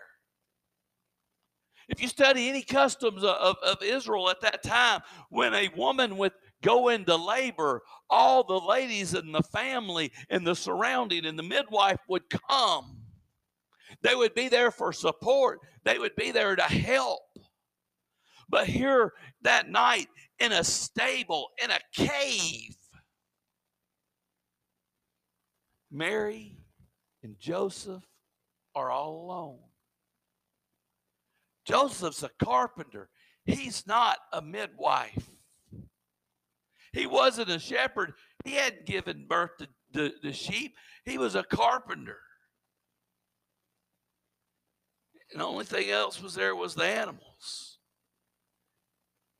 If 1.89 1.99
you 1.99 2.07
study 2.07 2.49
any 2.49 2.61
customs 2.61 3.23
of, 3.23 3.55
of, 3.63 3.81
Israel 3.81 4.29
at 4.29 4.41
that 4.41 4.61
time, 4.61 5.01
when 5.29 5.55
a 5.55 5.69
woman 5.75 6.17
with 6.17 6.33
go 6.65 6.89
into 6.89 7.15
labor, 7.15 7.81
all 8.09 8.43
the 8.43 8.59
ladies 8.59 9.13
in 9.13 9.31
the 9.31 9.43
family 9.43 10.11
and 10.29 10.45
the 10.45 10.55
surrounding 10.55 11.25
and 11.25 11.37
the 11.37 11.43
midwife 11.43 11.99
would 12.09 12.23
come. 12.49 13.03
They 14.01 14.15
would 14.15 14.33
be 14.33 14.49
there 14.49 14.71
for 14.71 14.91
support, 14.91 15.59
they 15.83 15.99
would 15.99 16.15
be 16.15 16.31
there 16.31 16.55
to 16.55 16.63
help. 16.63 17.21
But 18.49 18.67
here 18.67 19.13
that 19.43 19.69
night 19.69 20.07
in 20.39 20.51
a 20.51 20.63
stable, 20.63 21.49
in 21.63 21.71
a 21.71 21.79
cave, 21.93 22.75
Mary 25.91 26.57
and 27.23 27.39
Joseph 27.39 28.03
are 28.73 28.91
all 28.91 29.25
alone. 29.25 29.59
Joseph's 31.65 32.23
a 32.23 32.29
carpenter. 32.43 33.09
He's 33.45 33.87
not 33.87 34.17
a 34.33 34.41
midwife. 34.41 35.34
He 36.95 37.05
wasn't 37.05 37.49
a 37.49 37.59
shepherd. 37.59 38.13
He 38.45 38.53
hadn't 38.53 38.85
given 38.85 39.25
birth 39.27 39.51
to 39.59 39.67
the, 39.91 40.13
the 40.23 40.31
sheep. 40.31 40.75
He 41.03 41.17
was 41.17 41.35
a 41.35 41.43
carpenter. 41.43 42.19
And 45.31 45.41
the 45.41 45.45
only 45.45 45.65
thing 45.65 45.89
else 45.89 46.21
was 46.21 46.35
there 46.35 46.55
was 46.55 46.73
the 46.73 46.85
animals. 46.85 47.79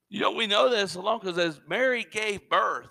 You 0.10 0.20
know, 0.20 0.32
we 0.32 0.48
know 0.48 0.70
this 0.70 0.96
along 0.96 1.20
because 1.20 1.38
as 1.38 1.62
Mary 1.66 2.06
gave 2.12 2.50
birth, 2.50 2.90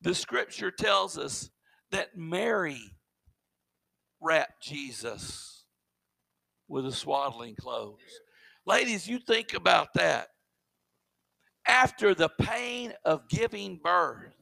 the 0.00 0.14
scripture 0.14 0.70
tells 0.70 1.18
us 1.18 1.50
that 1.90 2.16
Mary 2.16 2.80
wrapped 4.20 4.62
Jesus 4.62 5.64
with 6.68 6.86
a 6.86 6.92
swaddling 6.92 7.56
clothes. 7.56 7.98
Ladies, 8.64 9.08
you 9.08 9.18
think 9.18 9.54
about 9.54 9.88
that 9.94 10.28
after 11.66 12.14
the 12.14 12.28
pain 12.28 12.92
of 13.04 13.28
giving 13.28 13.78
birth, 13.82 14.34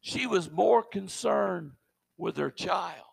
she 0.00 0.26
was 0.26 0.50
more 0.50 0.82
concerned 0.82 1.72
with 2.16 2.36
her 2.36 2.50
child 2.50 3.04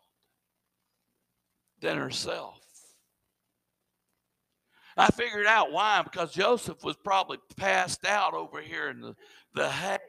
than 1.81 1.97
herself. 1.97 2.59
I 4.95 5.07
figured 5.07 5.45
out 5.45 5.71
why, 5.71 6.01
because 6.01 6.33
Joseph 6.33 6.83
was 6.83 6.95
probably 6.95 7.37
passed 7.55 8.05
out 8.05 8.33
over 8.33 8.61
here 8.61 8.89
in 8.89 9.01
the, 9.01 9.15
the 9.53 9.69
hay. 9.69 9.99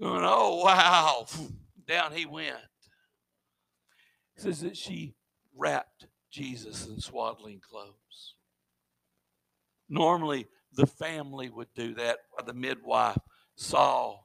Going, 0.00 0.24
oh, 0.24 0.64
wow. 0.64 1.26
Down 1.86 2.12
he 2.12 2.24
went. 2.24 2.56
It 4.36 4.42
says 4.42 4.60
that 4.60 4.76
she 4.76 5.14
wrapped 5.54 6.06
Jesus 6.30 6.86
in 6.86 6.98
swaddling 6.98 7.60
clothes. 7.60 8.33
Normally, 9.88 10.46
the 10.72 10.86
family 10.86 11.50
would 11.50 11.68
do 11.74 11.94
that. 11.94 12.18
The 12.44 12.54
midwife 12.54 13.18
saw 13.56 14.18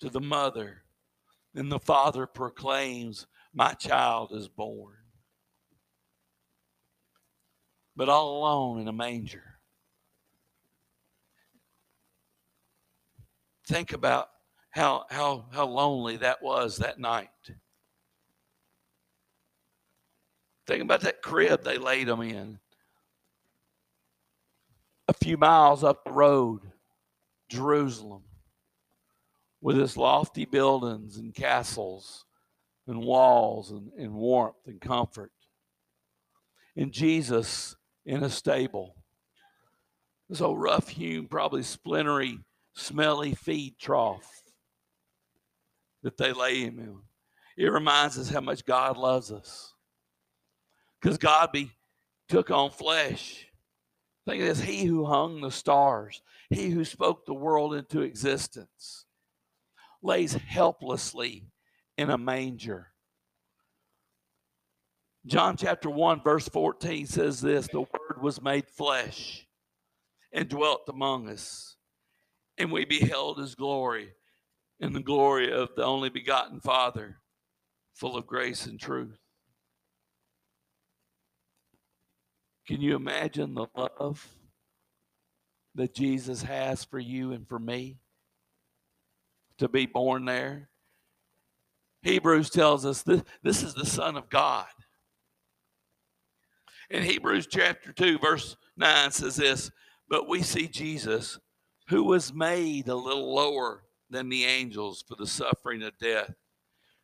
to 0.00 0.08
the 0.08 0.20
mother, 0.20 0.82
and 1.54 1.70
the 1.70 1.78
father 1.78 2.26
proclaims, 2.26 3.26
My 3.52 3.72
child 3.72 4.32
is 4.32 4.48
born. 4.48 4.96
But 7.96 8.08
all 8.08 8.38
alone 8.38 8.80
in 8.80 8.88
a 8.88 8.92
manger. 8.92 9.44
Think 13.66 13.92
about 13.92 14.28
how, 14.70 15.04
how, 15.08 15.46
how 15.52 15.66
lonely 15.66 16.16
that 16.18 16.42
was 16.42 16.78
that 16.78 16.98
night. 16.98 17.28
Think 20.66 20.82
about 20.82 21.02
that 21.02 21.22
crib 21.22 21.62
they 21.62 21.78
laid 21.78 22.08
him 22.08 22.20
in. 22.20 22.58
Few 25.24 25.38
miles 25.38 25.82
up 25.82 26.04
the 26.04 26.12
road, 26.12 26.60
Jerusalem, 27.48 28.24
with 29.62 29.80
its 29.80 29.96
lofty 29.96 30.44
buildings 30.44 31.16
and 31.16 31.34
castles 31.34 32.26
and 32.86 33.02
walls 33.02 33.70
and, 33.70 33.90
and 33.98 34.12
warmth 34.12 34.66
and 34.66 34.78
comfort. 34.82 35.32
And 36.76 36.92
Jesus 36.92 37.74
in 38.04 38.22
a 38.22 38.28
stable. 38.28 38.96
This 40.28 40.42
old 40.42 40.60
rough 40.60 40.88
hewn, 40.88 41.26
probably 41.26 41.62
splintery, 41.62 42.40
smelly 42.74 43.34
feed 43.34 43.78
trough 43.78 44.42
that 46.02 46.18
they 46.18 46.34
lay 46.34 46.64
him 46.64 46.78
in. 46.78 46.98
It 47.56 47.72
reminds 47.72 48.18
us 48.18 48.28
how 48.28 48.42
much 48.42 48.66
God 48.66 48.98
loves 48.98 49.32
us 49.32 49.72
because 51.00 51.16
God 51.16 51.50
be 51.50 51.70
took 52.28 52.50
on 52.50 52.70
flesh. 52.70 53.46
Think 54.26 54.42
of 54.42 54.48
this 54.48 54.62
He 54.62 54.84
who 54.84 55.04
hung 55.04 55.40
the 55.40 55.50
stars, 55.50 56.22
He 56.50 56.70
who 56.70 56.84
spoke 56.84 57.26
the 57.26 57.34
world 57.34 57.74
into 57.74 58.00
existence, 58.00 59.04
lays 60.02 60.34
helplessly 60.34 61.46
in 61.98 62.10
a 62.10 62.18
manger. 62.18 62.92
John 65.26 65.56
chapter 65.56 65.88
1, 65.88 66.22
verse 66.22 66.48
14 66.48 67.06
says 67.06 67.40
this 67.40 67.68
The 67.68 67.80
Word 67.80 68.20
was 68.20 68.42
made 68.42 68.68
flesh 68.68 69.46
and 70.32 70.48
dwelt 70.48 70.82
among 70.88 71.28
us, 71.28 71.76
and 72.58 72.70
we 72.70 72.84
beheld 72.84 73.38
His 73.38 73.54
glory 73.54 74.10
and 74.80 74.94
the 74.94 75.00
glory 75.00 75.52
of 75.52 75.70
the 75.76 75.84
only 75.84 76.10
begotten 76.10 76.60
Father, 76.60 77.18
full 77.94 78.16
of 78.16 78.26
grace 78.26 78.66
and 78.66 78.78
truth. 78.78 79.18
Can 82.66 82.80
you 82.80 82.96
imagine 82.96 83.54
the 83.54 83.66
love 83.76 84.26
that 85.74 85.94
Jesus 85.94 86.42
has 86.42 86.84
for 86.84 86.98
you 86.98 87.32
and 87.32 87.46
for 87.46 87.58
me 87.58 87.98
to 89.58 89.68
be 89.68 89.86
born 89.86 90.24
there? 90.24 90.70
Hebrews 92.02 92.50
tells 92.50 92.86
us 92.86 93.02
this, 93.02 93.22
this 93.42 93.62
is 93.62 93.74
the 93.74 93.86
Son 93.86 94.16
of 94.16 94.30
God. 94.30 94.66
In 96.90 97.02
Hebrews 97.02 97.48
chapter 97.50 97.92
2, 97.92 98.18
verse 98.18 98.56
9 98.76 99.10
says 99.10 99.36
this 99.36 99.70
But 100.08 100.28
we 100.28 100.42
see 100.42 100.68
Jesus, 100.68 101.38
who 101.88 102.04
was 102.04 102.32
made 102.32 102.88
a 102.88 102.94
little 102.94 103.34
lower 103.34 103.84
than 104.10 104.28
the 104.28 104.44
angels 104.44 105.04
for 105.06 105.16
the 105.16 105.26
suffering 105.26 105.82
of 105.82 105.98
death, 105.98 106.34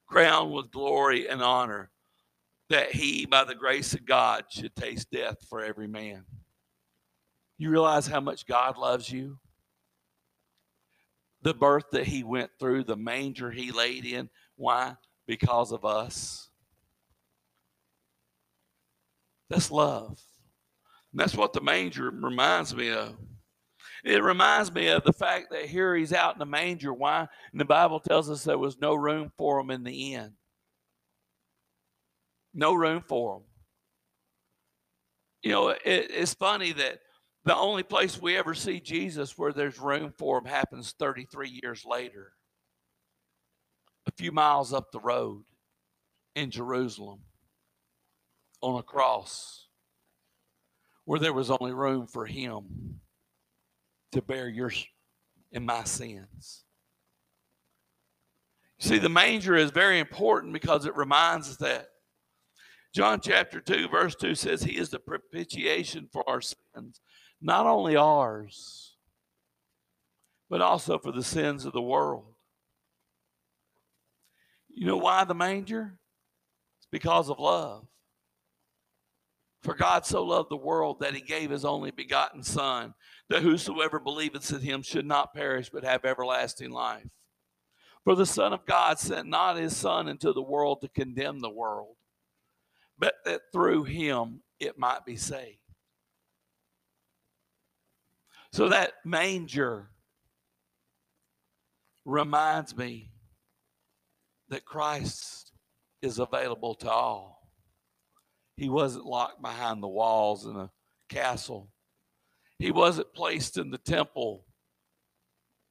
crowned 0.06 0.52
with 0.52 0.70
glory 0.70 1.28
and 1.28 1.42
honor 1.42 1.90
that 2.70 2.92
he, 2.92 3.26
by 3.26 3.44
the 3.44 3.54
grace 3.54 3.94
of 3.94 4.06
God, 4.06 4.44
should 4.48 4.74
taste 4.74 5.10
death 5.10 5.36
for 5.48 5.62
every 5.62 5.88
man. 5.88 6.24
You 7.58 7.68
realize 7.68 8.06
how 8.06 8.20
much 8.20 8.46
God 8.46 8.78
loves 8.78 9.10
you? 9.10 9.38
The 11.42 11.52
birth 11.52 11.90
that 11.92 12.06
he 12.06 12.22
went 12.22 12.50
through, 12.58 12.84
the 12.84 12.96
manger 12.96 13.50
he 13.50 13.72
laid 13.72 14.06
in. 14.06 14.30
Why? 14.56 14.94
Because 15.26 15.72
of 15.72 15.84
us. 15.84 16.48
That's 19.48 19.70
love. 19.70 20.20
And 21.12 21.20
that's 21.20 21.34
what 21.34 21.52
the 21.52 21.60
manger 21.60 22.10
reminds 22.10 22.74
me 22.74 22.90
of. 22.90 23.16
It 24.04 24.22
reminds 24.22 24.72
me 24.72 24.88
of 24.88 25.02
the 25.02 25.12
fact 25.12 25.50
that 25.50 25.66
here 25.66 25.94
he's 25.96 26.12
out 26.12 26.34
in 26.34 26.38
the 26.38 26.46
manger. 26.46 26.94
Why? 26.94 27.26
And 27.50 27.60
the 27.60 27.64
Bible 27.64 28.00
tells 28.00 28.30
us 28.30 28.44
there 28.44 28.56
was 28.56 28.78
no 28.78 28.94
room 28.94 29.32
for 29.36 29.58
him 29.58 29.70
in 29.70 29.82
the 29.82 30.14
inn. 30.14 30.32
No 32.52 32.74
room 32.74 33.02
for 33.06 33.34
them. 33.34 33.42
You 35.42 35.52
know, 35.52 35.68
it, 35.68 35.80
it's 35.84 36.34
funny 36.34 36.72
that 36.72 36.98
the 37.44 37.56
only 37.56 37.82
place 37.82 38.20
we 38.20 38.36
ever 38.36 38.54
see 38.54 38.80
Jesus 38.80 39.38
where 39.38 39.52
there's 39.52 39.78
room 39.78 40.12
for 40.18 40.38
him 40.38 40.44
happens 40.44 40.94
33 40.98 41.60
years 41.62 41.84
later, 41.86 42.32
a 44.06 44.12
few 44.12 44.32
miles 44.32 44.72
up 44.72 44.92
the 44.92 45.00
road 45.00 45.44
in 46.34 46.50
Jerusalem 46.50 47.20
on 48.60 48.78
a 48.78 48.82
cross 48.82 49.68
where 51.04 51.18
there 51.18 51.32
was 51.32 51.50
only 51.50 51.72
room 51.72 52.06
for 52.06 52.26
him 52.26 53.00
to 54.12 54.20
bear 54.20 54.48
your 54.48 54.70
and 55.52 55.66
my 55.66 55.84
sins. 55.84 56.64
See, 58.78 58.98
the 58.98 59.08
manger 59.08 59.56
is 59.56 59.70
very 59.70 59.98
important 59.98 60.52
because 60.52 60.86
it 60.86 60.96
reminds 60.96 61.50
us 61.50 61.56
that 61.56 61.89
John 62.92 63.20
chapter 63.20 63.60
2, 63.60 63.88
verse 63.88 64.16
2 64.16 64.34
says, 64.34 64.62
He 64.62 64.76
is 64.76 64.90
the 64.90 64.98
propitiation 64.98 66.08
for 66.12 66.28
our 66.28 66.40
sins, 66.40 67.00
not 67.40 67.66
only 67.66 67.96
ours, 67.96 68.96
but 70.48 70.60
also 70.60 70.98
for 70.98 71.12
the 71.12 71.22
sins 71.22 71.64
of 71.64 71.72
the 71.72 71.80
world. 71.80 72.34
You 74.68 74.86
know 74.86 74.96
why 74.96 75.24
the 75.24 75.34
manger? 75.34 75.98
It's 76.78 76.88
because 76.90 77.30
of 77.30 77.38
love. 77.38 77.86
For 79.62 79.74
God 79.74 80.06
so 80.06 80.24
loved 80.24 80.50
the 80.50 80.56
world 80.56 81.00
that 81.00 81.14
he 81.14 81.20
gave 81.20 81.50
his 81.50 81.64
only 81.64 81.90
begotten 81.90 82.42
Son, 82.42 82.94
that 83.28 83.42
whosoever 83.42 84.00
believeth 84.00 84.50
in 84.52 84.60
him 84.60 84.82
should 84.82 85.06
not 85.06 85.34
perish 85.34 85.68
but 85.68 85.84
have 85.84 86.04
everlasting 86.04 86.70
life. 86.70 87.06
For 88.04 88.14
the 88.14 88.26
Son 88.26 88.54
of 88.54 88.64
God 88.64 88.98
sent 88.98 89.28
not 89.28 89.58
his 89.58 89.76
Son 89.76 90.08
into 90.08 90.32
the 90.32 90.42
world 90.42 90.80
to 90.80 90.88
condemn 90.88 91.40
the 91.40 91.50
world, 91.50 91.96
but 93.00 93.14
that 93.24 93.40
through 93.50 93.84
him 93.84 94.42
it 94.60 94.78
might 94.78 95.04
be 95.06 95.16
saved. 95.16 95.56
So 98.52 98.68
that 98.68 98.92
manger 99.04 99.90
reminds 102.04 102.76
me 102.76 103.10
that 104.50 104.64
Christ 104.64 105.52
is 106.02 106.18
available 106.18 106.74
to 106.76 106.90
all. 106.90 107.50
He 108.56 108.68
wasn't 108.68 109.06
locked 109.06 109.40
behind 109.40 109.82
the 109.82 109.88
walls 109.88 110.44
in 110.44 110.56
a 110.56 110.70
castle. 111.08 111.70
He 112.58 112.70
wasn't 112.70 113.14
placed 113.14 113.56
in 113.56 113.70
the 113.70 113.78
temple 113.78 114.44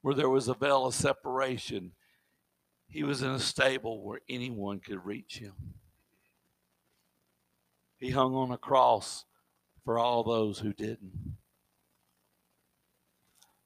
where 0.02 0.14
there 0.14 0.30
was 0.30 0.48
a 0.48 0.54
veil 0.54 0.86
of 0.86 0.94
separation. 0.94 1.92
He 2.88 3.04
was 3.04 3.22
in 3.22 3.30
a 3.30 3.38
stable 3.38 4.02
where 4.02 4.20
anyone 4.28 4.80
could 4.80 5.04
reach 5.04 5.38
him. 5.38 5.54
He 8.00 8.10
hung 8.10 8.34
on 8.34 8.50
a 8.50 8.56
cross 8.56 9.26
for 9.84 9.98
all 9.98 10.24
those 10.24 10.58
who 10.58 10.72
didn't. 10.72 11.36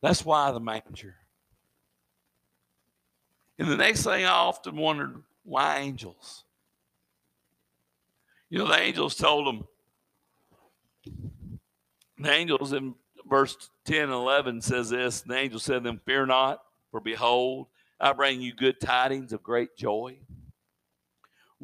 That's 0.02 0.24
why 0.24 0.50
the 0.50 0.60
manger. 0.60 1.14
And 3.58 3.68
the 3.68 3.76
next 3.76 4.02
thing 4.02 4.24
I 4.24 4.28
often 4.28 4.76
wondered 4.76 5.22
why 5.44 5.78
angels? 5.78 6.44
You 8.50 8.58
know, 8.58 8.66
the 8.66 8.80
angels 8.80 9.14
told 9.14 9.46
them, 9.46 9.68
the 12.18 12.30
angels 12.30 12.72
in 12.72 12.94
verse 13.28 13.70
10 13.84 14.02
and 14.02 14.12
11 14.12 14.62
says 14.62 14.90
this 14.90 15.22
the 15.22 15.36
angel 15.36 15.60
said 15.60 15.74
to 15.74 15.80
them, 15.80 16.00
Fear 16.04 16.26
not, 16.26 16.60
for 16.90 17.00
behold, 17.00 17.68
I 18.00 18.12
bring 18.12 18.42
you 18.42 18.52
good 18.52 18.80
tidings 18.80 19.32
of 19.32 19.42
great 19.42 19.76
joy 19.76 20.18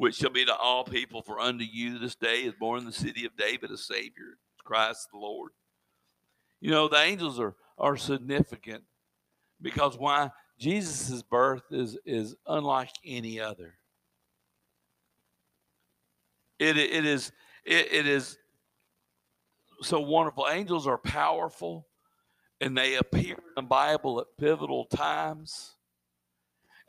which 0.01 0.15
shall 0.15 0.31
be 0.31 0.43
to 0.43 0.55
all 0.55 0.83
people. 0.83 1.21
For 1.21 1.39
unto 1.39 1.63
you 1.63 1.99
this 1.99 2.15
day 2.15 2.41
is 2.41 2.55
born 2.59 2.79
in 2.79 2.85
the 2.87 2.91
city 2.91 3.23
of 3.23 3.37
David 3.37 3.69
a 3.69 3.77
Savior, 3.77 4.39
Christ 4.63 5.09
the 5.13 5.19
Lord. 5.19 5.51
You 6.59 6.71
know, 6.71 6.87
the 6.87 6.97
angels 6.97 7.39
are, 7.39 7.53
are 7.77 7.95
significant 7.95 8.83
because 9.61 9.99
why? 9.99 10.31
Jesus' 10.57 11.21
birth 11.21 11.61
is, 11.69 11.99
is 12.03 12.35
unlike 12.47 12.89
any 13.05 13.39
other. 13.39 13.75
It, 16.57 16.77
it 16.77 17.05
is 17.05 17.31
it, 17.63 17.93
it 17.93 18.07
is 18.07 18.39
so 19.83 19.99
wonderful. 19.99 20.47
Angels 20.49 20.87
are 20.87 20.97
powerful 20.97 21.85
and 22.59 22.75
they 22.75 22.95
appear 22.95 23.35
in 23.35 23.53
the 23.55 23.61
Bible 23.61 24.19
at 24.19 24.35
pivotal 24.39 24.85
times. 24.85 25.75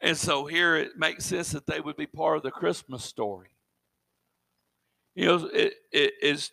And 0.02 0.16
so 0.16 0.46
here 0.46 0.74
it 0.74 0.98
makes 0.98 1.24
sense 1.24 1.52
that 1.52 1.66
they 1.66 1.80
would 1.80 1.96
be 1.96 2.06
part 2.06 2.36
of 2.36 2.42
the 2.42 2.50
Christmas 2.50 3.04
story. 3.04 3.50
You 5.14 5.26
know, 5.26 5.46
it, 5.52 5.74
it 5.92 6.14
is 6.20 6.50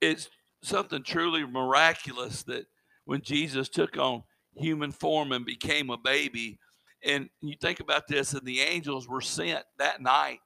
it's 0.00 0.30
something 0.62 1.02
truly 1.02 1.44
miraculous 1.44 2.44
that 2.44 2.66
when 3.04 3.22
Jesus 3.22 3.68
took 3.68 3.98
on 3.98 4.22
human 4.54 4.92
form 4.92 5.32
and 5.32 5.44
became 5.44 5.90
a 5.90 5.98
baby, 5.98 6.58
and 7.02 7.28
you 7.40 7.54
think 7.60 7.80
about 7.80 8.06
this, 8.06 8.34
and 8.34 8.46
the 8.46 8.60
angels 8.60 9.08
were 9.08 9.20
sent 9.20 9.64
that 9.78 10.00
night. 10.00 10.38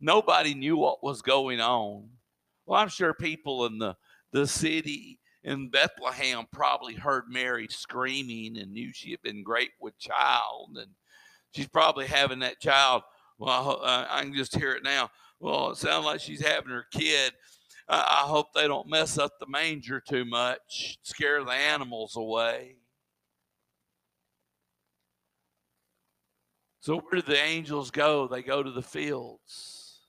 Nobody 0.00 0.54
knew 0.54 0.76
what 0.76 1.02
was 1.02 1.22
going 1.22 1.60
on. 1.60 2.08
Well, 2.66 2.80
I'm 2.80 2.88
sure 2.88 3.14
people 3.14 3.66
in 3.66 3.78
the, 3.78 3.96
the 4.32 4.46
city 4.46 5.20
in 5.44 5.70
Bethlehem 5.70 6.46
probably 6.52 6.94
heard 6.94 7.24
Mary 7.28 7.68
screaming 7.70 8.58
and 8.58 8.72
knew 8.72 8.92
she 8.92 9.12
had 9.12 9.22
been 9.22 9.42
great 9.42 9.70
with 9.80 9.98
child. 9.98 10.76
And 10.76 10.90
she's 11.52 11.68
probably 11.68 12.06
having 12.06 12.40
that 12.40 12.60
child. 12.60 13.02
Well, 13.38 13.80
uh, 13.82 14.06
I 14.08 14.22
can 14.22 14.34
just 14.34 14.56
hear 14.56 14.72
it 14.72 14.82
now. 14.82 15.10
Well, 15.40 15.70
it 15.70 15.76
sounds 15.76 16.04
like 16.04 16.20
she's 16.20 16.44
having 16.44 16.70
her 16.70 16.86
kid. 16.92 17.32
I 17.88 18.22
hope 18.26 18.54
they 18.54 18.68
don't 18.68 18.88
mess 18.88 19.18
up 19.18 19.38
the 19.38 19.46
manger 19.46 20.00
too 20.00 20.24
much, 20.24 20.98
scare 21.02 21.44
the 21.44 21.50
animals 21.50 22.16
away. 22.16 22.76
So, 26.80 26.98
where 26.98 27.20
do 27.20 27.22
the 27.22 27.38
angels 27.38 27.90
go? 27.90 28.26
They 28.26 28.42
go 28.42 28.62
to 28.62 28.70
the 28.70 28.82
fields, 28.82 30.00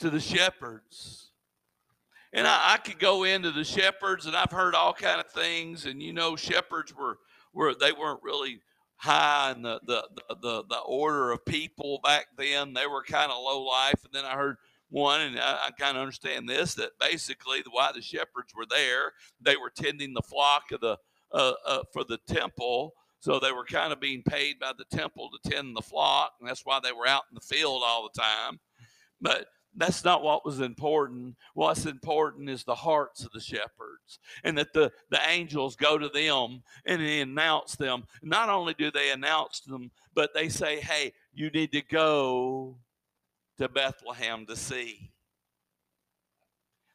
to 0.00 0.10
the 0.10 0.20
shepherds. 0.20 1.30
And 2.32 2.46
I, 2.46 2.74
I 2.74 2.76
could 2.76 2.98
go 2.98 3.24
into 3.24 3.50
the 3.50 3.64
shepherds, 3.64 4.26
and 4.26 4.36
I've 4.36 4.52
heard 4.52 4.74
all 4.74 4.92
kind 4.92 5.20
of 5.20 5.30
things. 5.30 5.86
And 5.86 6.02
you 6.02 6.12
know, 6.12 6.36
shepherds 6.36 6.94
were 6.94 7.18
were 7.52 7.74
they 7.74 7.92
weren't 7.92 8.22
really 8.22 8.60
high 9.02 9.52
in 9.54 9.62
the 9.62 9.80
the 9.84 10.08
the, 10.14 10.36
the, 10.40 10.64
the 10.70 10.78
order 10.86 11.32
of 11.32 11.44
people 11.44 12.00
back 12.04 12.26
then. 12.38 12.72
They 12.72 12.86
were 12.86 13.02
kind 13.02 13.32
of 13.32 13.42
low 13.42 13.62
life. 13.62 14.04
And 14.04 14.12
then 14.12 14.24
I 14.24 14.36
heard 14.36 14.56
one, 14.90 15.20
and 15.22 15.40
I, 15.40 15.58
I 15.66 15.70
kind 15.72 15.96
of 15.96 16.02
understand 16.02 16.48
this 16.48 16.74
that 16.74 16.90
basically 17.00 17.62
why 17.70 17.90
the 17.92 18.00
shepherds 18.00 18.54
were 18.56 18.66
there, 18.68 19.12
they 19.40 19.56
were 19.56 19.72
tending 19.74 20.14
the 20.14 20.22
flock 20.22 20.70
of 20.70 20.80
the 20.80 20.96
uh, 21.32 21.54
uh, 21.66 21.82
for 21.92 22.04
the 22.04 22.18
temple. 22.28 22.94
So 23.18 23.38
they 23.38 23.52
were 23.52 23.64
kind 23.64 23.92
of 23.92 24.00
being 24.00 24.22
paid 24.22 24.58
by 24.58 24.72
the 24.76 24.96
temple 24.96 25.30
to 25.30 25.50
tend 25.50 25.76
the 25.76 25.82
flock, 25.82 26.34
and 26.40 26.48
that's 26.48 26.64
why 26.64 26.80
they 26.82 26.92
were 26.92 27.06
out 27.06 27.22
in 27.30 27.34
the 27.34 27.40
field 27.40 27.82
all 27.84 28.08
the 28.12 28.20
time. 28.20 28.60
But 29.20 29.46
that's 29.74 30.04
not 30.04 30.22
what 30.22 30.44
was 30.44 30.60
important. 30.60 31.36
What's 31.54 31.86
important 31.86 32.50
is 32.50 32.64
the 32.64 32.74
hearts 32.74 33.24
of 33.24 33.32
the 33.32 33.40
shepherds, 33.40 34.18
and 34.44 34.56
that 34.58 34.72
the, 34.72 34.92
the 35.10 35.20
angels 35.28 35.76
go 35.76 35.96
to 35.98 36.08
them 36.08 36.62
and 36.84 37.00
they 37.00 37.20
announce 37.20 37.76
them. 37.76 38.04
Not 38.22 38.48
only 38.48 38.74
do 38.74 38.90
they 38.90 39.10
announce 39.10 39.60
them, 39.60 39.90
but 40.14 40.34
they 40.34 40.48
say, 40.48 40.80
Hey, 40.80 41.12
you 41.32 41.50
need 41.50 41.72
to 41.72 41.82
go 41.82 42.76
to 43.58 43.68
Bethlehem 43.68 44.46
to 44.46 44.56
see. 44.56 45.10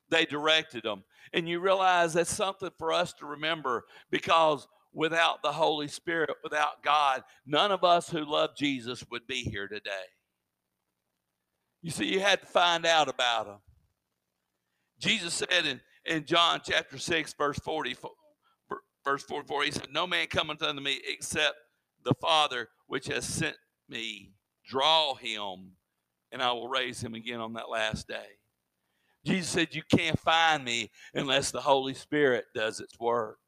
They 0.10 0.26
directed 0.26 0.84
them. 0.84 1.04
And 1.34 1.50
you 1.50 1.60
realize 1.60 2.14
that's 2.14 2.34
something 2.34 2.72
for 2.78 2.94
us 2.94 3.14
to 3.14 3.26
remember 3.26 3.86
because 4.10 4.68
without 4.94 5.42
the 5.42 5.52
Holy 5.52 5.88
Spirit, 5.88 6.30
without 6.44 6.82
God, 6.84 7.24
none 7.46 7.72
of 7.72 7.84
us 7.84 8.10
who 8.10 8.24
love 8.24 8.52
Jesus 8.56 9.04
would 9.12 9.28
be 9.28 9.42
here 9.44 9.68
today. 9.68 10.06
You 11.82 11.92
see, 11.92 12.06
you 12.06 12.20
had 12.20 12.42
to 12.42 12.48
find 12.48 12.86
out 12.86 13.08
about 13.08 13.48
him. 13.48 13.58
Jesus 15.00 15.34
said 15.34 15.66
in, 15.66 15.80
in 16.06 16.26
John 16.26 16.62
chapter 16.64 16.98
6, 16.98 17.34
verse 17.34 17.60
40, 17.60 17.96
verse 19.04 19.24
44, 19.24 19.64
he 19.64 19.72
said, 19.72 19.88
No 19.92 20.08
man 20.08 20.28
cometh 20.28 20.62
unto 20.62 20.82
me 20.82 21.00
except 21.08 21.56
the 22.04 22.16
Father 22.16 22.70
which 22.88 23.08
has 23.08 23.26
sent 23.26 23.58
me. 23.88 24.32
Draw 24.68 25.16
him, 25.16 25.74
and 26.32 26.42
I 26.42 26.52
will 26.52 26.68
raise 26.68 27.02
him 27.02 27.14
again 27.14 27.40
on 27.40 27.54
that 27.54 27.70
last 27.70 28.08
day. 28.08 28.38
Jesus 29.26 29.50
said, 29.50 29.76
You 29.76 29.84
can't 29.90 30.20
find 30.20 30.64
me 30.64 30.90
unless 31.14 31.52
the 31.52 31.62
Holy 31.62 31.94
Spirit 31.94 32.46
does 32.56 32.80
its 32.80 33.00
work, 33.00 33.40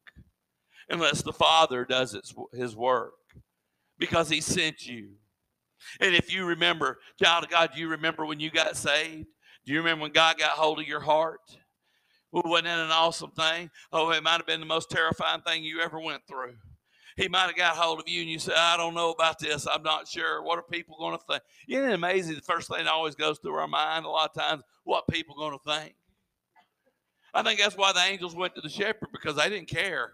unless 0.89 1.21
the 1.21 1.33
Father 1.33 1.83
does 1.83 2.13
its, 2.13 2.33
his 2.53 2.75
work, 2.75 3.13
because 3.97 4.29
he 4.29 4.41
sent 4.41 4.85
you. 4.85 5.09
And 5.99 6.15
if 6.15 6.33
you 6.33 6.45
remember, 6.45 6.99
child 7.21 7.43
of 7.43 7.49
God, 7.49 7.71
do 7.73 7.79
you 7.79 7.89
remember 7.89 8.25
when 8.25 8.39
you 8.39 8.49
got 8.49 8.75
saved? 8.75 9.27
Do 9.65 9.73
you 9.73 9.79
remember 9.79 10.03
when 10.03 10.11
God 10.11 10.37
got 10.37 10.51
hold 10.51 10.79
of 10.79 10.87
your 10.87 10.99
heart? 10.99 11.41
Well, 12.31 12.43
wasn't 12.45 12.65
that 12.65 12.79
an 12.79 12.91
awesome 12.91 13.31
thing? 13.31 13.71
Oh, 13.91 14.11
it 14.11 14.23
might 14.23 14.37
have 14.37 14.45
been 14.45 14.59
the 14.59 14.65
most 14.65 14.89
terrifying 14.89 15.41
thing 15.41 15.63
you 15.63 15.81
ever 15.81 15.99
went 15.99 16.21
through. 16.27 16.53
He 17.17 17.27
might 17.27 17.47
have 17.47 17.55
got 17.55 17.75
hold 17.75 17.99
of 17.99 18.07
you 18.07 18.21
and 18.21 18.29
you 18.29 18.39
said, 18.39 18.53
I 18.55 18.77
don't 18.77 18.93
know 18.93 19.11
about 19.11 19.39
this. 19.39 19.67
I'm 19.67 19.83
not 19.83 20.07
sure. 20.07 20.41
What 20.41 20.57
are 20.57 20.63
people 20.63 20.95
going 20.97 21.17
to 21.17 21.23
think? 21.25 21.41
Isn't 21.67 21.89
it 21.89 21.93
amazing? 21.93 22.35
The 22.35 22.41
first 22.41 22.69
thing 22.69 22.85
that 22.85 22.93
always 22.93 23.15
goes 23.15 23.39
through 23.39 23.55
our 23.55 23.67
mind 23.67 24.05
a 24.05 24.09
lot 24.09 24.29
of 24.33 24.41
times, 24.41 24.63
what 24.85 25.07
people 25.09 25.35
going 25.35 25.57
to 25.57 25.71
think? 25.71 25.95
I 27.33 27.43
think 27.43 27.59
that's 27.59 27.75
why 27.75 27.91
the 27.91 27.99
angels 27.99 28.35
went 28.35 28.55
to 28.55 28.61
the 28.61 28.69
shepherd 28.69 29.09
because 29.11 29.35
they 29.35 29.49
didn't 29.49 29.67
care. 29.67 30.13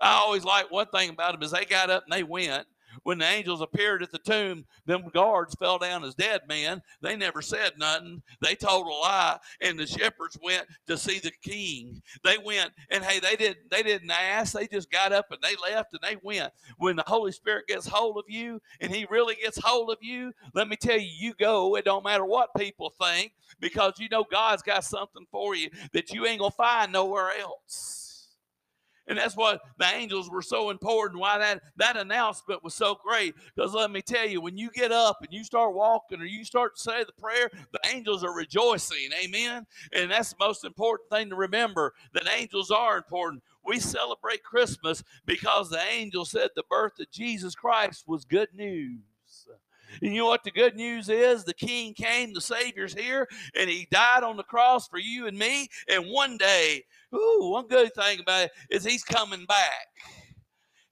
I 0.00 0.14
always 0.14 0.44
like 0.44 0.70
one 0.70 0.86
thing 0.86 1.10
about 1.10 1.32
them 1.32 1.42
is 1.42 1.52
they 1.52 1.64
got 1.64 1.90
up 1.90 2.04
and 2.04 2.12
they 2.12 2.24
went 2.24 2.66
when 3.02 3.18
the 3.18 3.26
angels 3.26 3.60
appeared 3.60 4.02
at 4.02 4.12
the 4.12 4.18
tomb, 4.18 4.64
them 4.86 5.08
guards 5.12 5.54
fell 5.54 5.78
down 5.78 6.04
as 6.04 6.14
dead 6.14 6.42
men. 6.48 6.82
They 7.00 7.16
never 7.16 7.42
said 7.42 7.72
nothing. 7.78 8.22
They 8.40 8.54
told 8.54 8.86
a 8.86 8.90
lie, 8.90 9.38
and 9.60 9.78
the 9.78 9.86
shepherds 9.86 10.38
went 10.42 10.66
to 10.86 10.96
see 10.96 11.18
the 11.18 11.32
king. 11.42 12.02
They 12.24 12.38
went, 12.38 12.70
and 12.90 13.04
hey, 13.04 13.20
they 13.20 13.36
didn't 13.36 13.70
they 13.70 13.82
didn't 13.82 14.10
ask. 14.10 14.52
They 14.52 14.66
just 14.66 14.90
got 14.90 15.12
up 15.12 15.26
and 15.30 15.40
they 15.42 15.54
left 15.70 15.92
and 15.92 16.02
they 16.02 16.16
went. 16.22 16.52
When 16.78 16.96
the 16.96 17.04
Holy 17.06 17.32
Spirit 17.32 17.66
gets 17.66 17.86
hold 17.86 18.16
of 18.18 18.24
you, 18.28 18.60
and 18.80 18.92
He 18.94 19.06
really 19.10 19.36
gets 19.36 19.58
hold 19.62 19.90
of 19.90 19.98
you, 20.00 20.32
let 20.54 20.68
me 20.68 20.76
tell 20.76 20.98
you, 20.98 21.10
you 21.18 21.34
go. 21.34 21.76
It 21.76 21.84
don't 21.84 22.04
matter 22.04 22.24
what 22.24 22.50
people 22.56 22.92
think, 23.00 23.32
because 23.60 23.94
you 23.98 24.08
know 24.10 24.24
God's 24.30 24.62
got 24.62 24.84
something 24.84 25.26
for 25.30 25.54
you 25.54 25.70
that 25.92 26.12
you 26.12 26.26
ain't 26.26 26.40
gonna 26.40 26.50
find 26.50 26.92
nowhere 26.92 27.30
else. 27.40 28.01
And 29.12 29.18
that's 29.18 29.36
why 29.36 29.58
the 29.76 29.84
angels 29.94 30.30
were 30.30 30.40
so 30.40 30.70
important, 30.70 31.20
why 31.20 31.36
that, 31.36 31.60
that 31.76 31.98
announcement 31.98 32.64
was 32.64 32.72
so 32.72 32.94
great. 32.94 33.34
Because 33.54 33.74
let 33.74 33.90
me 33.90 34.00
tell 34.00 34.26
you, 34.26 34.40
when 34.40 34.56
you 34.56 34.70
get 34.70 34.90
up 34.90 35.18
and 35.20 35.30
you 35.30 35.44
start 35.44 35.74
walking 35.74 36.18
or 36.18 36.24
you 36.24 36.46
start 36.46 36.76
to 36.76 36.80
say 36.80 37.04
the 37.04 37.12
prayer, 37.20 37.50
the 37.74 37.80
angels 37.92 38.24
are 38.24 38.34
rejoicing. 38.34 39.10
Amen. 39.22 39.66
And 39.92 40.10
that's 40.10 40.30
the 40.30 40.36
most 40.40 40.64
important 40.64 41.10
thing 41.10 41.28
to 41.28 41.36
remember 41.36 41.92
that 42.14 42.26
angels 42.26 42.70
are 42.70 42.96
important. 42.96 43.42
We 43.62 43.80
celebrate 43.80 44.42
Christmas 44.42 45.04
because 45.26 45.68
the 45.68 45.82
angel 45.92 46.24
said 46.24 46.48
the 46.56 46.64
birth 46.70 46.98
of 46.98 47.10
Jesus 47.10 47.54
Christ 47.54 48.04
was 48.06 48.24
good 48.24 48.48
news. 48.54 49.11
And 50.00 50.12
you 50.12 50.20
know 50.20 50.26
what 50.26 50.44
the 50.44 50.50
good 50.50 50.76
news 50.76 51.08
is? 51.08 51.44
The 51.44 51.54
King 51.54 51.94
came, 51.94 52.32
the 52.32 52.40
Savior's 52.40 52.94
here, 52.94 53.28
and 53.58 53.68
He 53.68 53.86
died 53.90 54.22
on 54.22 54.36
the 54.36 54.42
cross 54.42 54.88
for 54.88 54.98
you 54.98 55.26
and 55.26 55.38
me. 55.38 55.68
And 55.88 56.06
one 56.06 56.36
day, 56.36 56.84
ooh, 57.14 57.50
one 57.50 57.66
good 57.68 57.94
thing 57.94 58.20
about 58.20 58.44
it 58.44 58.52
is 58.70 58.84
He's 58.84 59.04
coming 59.04 59.44
back. 59.46 59.88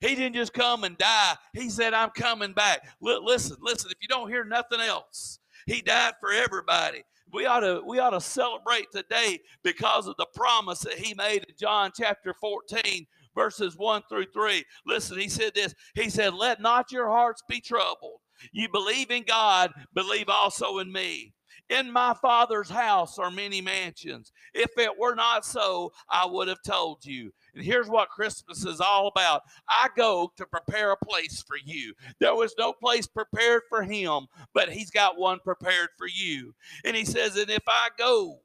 He 0.01 0.15
didn't 0.15 0.35
just 0.35 0.55
come 0.55 0.85
and 0.85 0.97
die. 0.97 1.35
He 1.53 1.69
said, 1.69 1.93
I'm 1.93 2.11
coming 2.11 2.53
back. 2.55 2.81
L- 3.07 3.25
listen, 3.25 3.57
listen, 3.61 3.91
if 3.91 3.99
you 4.01 4.09
don't 4.09 4.31
hear 4.31 4.45
nothing 4.45 4.81
else, 4.81 5.39
He 5.67 5.83
died 5.83 6.15
for 6.21 6.33
everybody. 6.33 7.03
We 7.33 7.47
ought 7.47 7.61
to 7.61 7.83
we 7.87 7.99
ought 7.99 8.11
to 8.11 8.21
celebrate 8.21 8.91
today 8.93 9.39
because 9.63 10.07
of 10.09 10.17
the 10.17 10.27
promise 10.35 10.81
that 10.81 10.95
he 10.99 11.15
made 11.15 11.45
in 11.49 11.55
John 11.59 11.93
chapter 11.97 12.35
14 12.35 13.07
verses 13.35 13.77
1 13.77 14.03
through 14.09 14.27
3. 14.33 14.65
Listen, 14.87 15.19
he 15.19 15.29
said 15.29 15.53
this. 15.55 15.75
He 15.95 16.11
said, 16.11 16.35
"Let 16.35 16.61
not 16.61 16.91
your 16.91 17.09
hearts 17.09 17.43
be 17.49 17.61
troubled. 17.61 18.21
You 18.53 18.69
believe 18.69 19.11
in 19.11 19.25
God, 19.25 19.73
believe 19.95 20.29
also 20.29 20.79
in 20.79 20.93
me. 20.93 21.35
In 21.69 21.93
my 21.93 22.15
Father's 22.15 22.69
house 22.69 23.17
are 23.17 23.31
many 23.31 23.61
mansions. 23.61 24.33
If 24.55 24.77
it 24.77 24.99
were 24.99 25.15
not 25.15 25.45
so, 25.47 25.93
I 26.09 26.27
would 26.27 26.49
have 26.49 26.63
told 26.63 27.05
you. 27.05 27.33
And 27.55 27.65
here's 27.65 27.89
what 27.89 28.09
Christmas 28.09 28.65
is 28.65 28.81
all 28.81 29.07
about 29.07 29.43
I 29.69 29.89
go 29.97 30.33
to 30.37 30.47
prepare 30.47 30.91
a 30.91 30.97
place 30.97 31.45
for 31.47 31.57
you. 31.65 31.95
There 32.19 32.35
was 32.35 32.55
no 32.59 32.73
place 32.73 33.07
prepared 33.07 33.63
for 33.69 33.85
him, 33.85 34.27
but 34.53 34.69
he's 34.69 34.91
got 34.91 35.17
one 35.17 35.39
prepared 35.45 35.91
for 35.97 36.09
you. 36.09 36.55
And 36.85 36.97
he 36.97 37.05
says, 37.05 37.37
And 37.37 37.51
if 37.51 37.63
I 37.69 37.89
go 37.97 38.41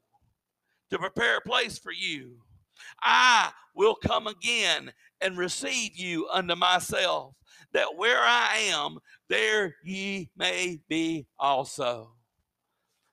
to 0.90 0.98
prepare 0.98 1.38
a 1.38 1.48
place 1.48 1.78
for 1.78 1.92
you, 1.92 2.36
I 3.02 3.50
will 3.74 3.96
come 3.96 4.26
again 4.28 4.92
and 5.20 5.36
receive 5.36 5.96
you 5.96 6.28
unto 6.28 6.54
myself, 6.54 7.34
that 7.76 7.94
where 7.94 8.18
I 8.18 8.70
am, 8.72 8.98
there 9.28 9.76
ye 9.84 10.30
may 10.34 10.80
be 10.88 11.26
also. 11.38 12.10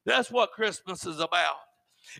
That's 0.05 0.31
what 0.31 0.53
Christmas 0.53 1.05
is 1.05 1.19
about. 1.19 1.57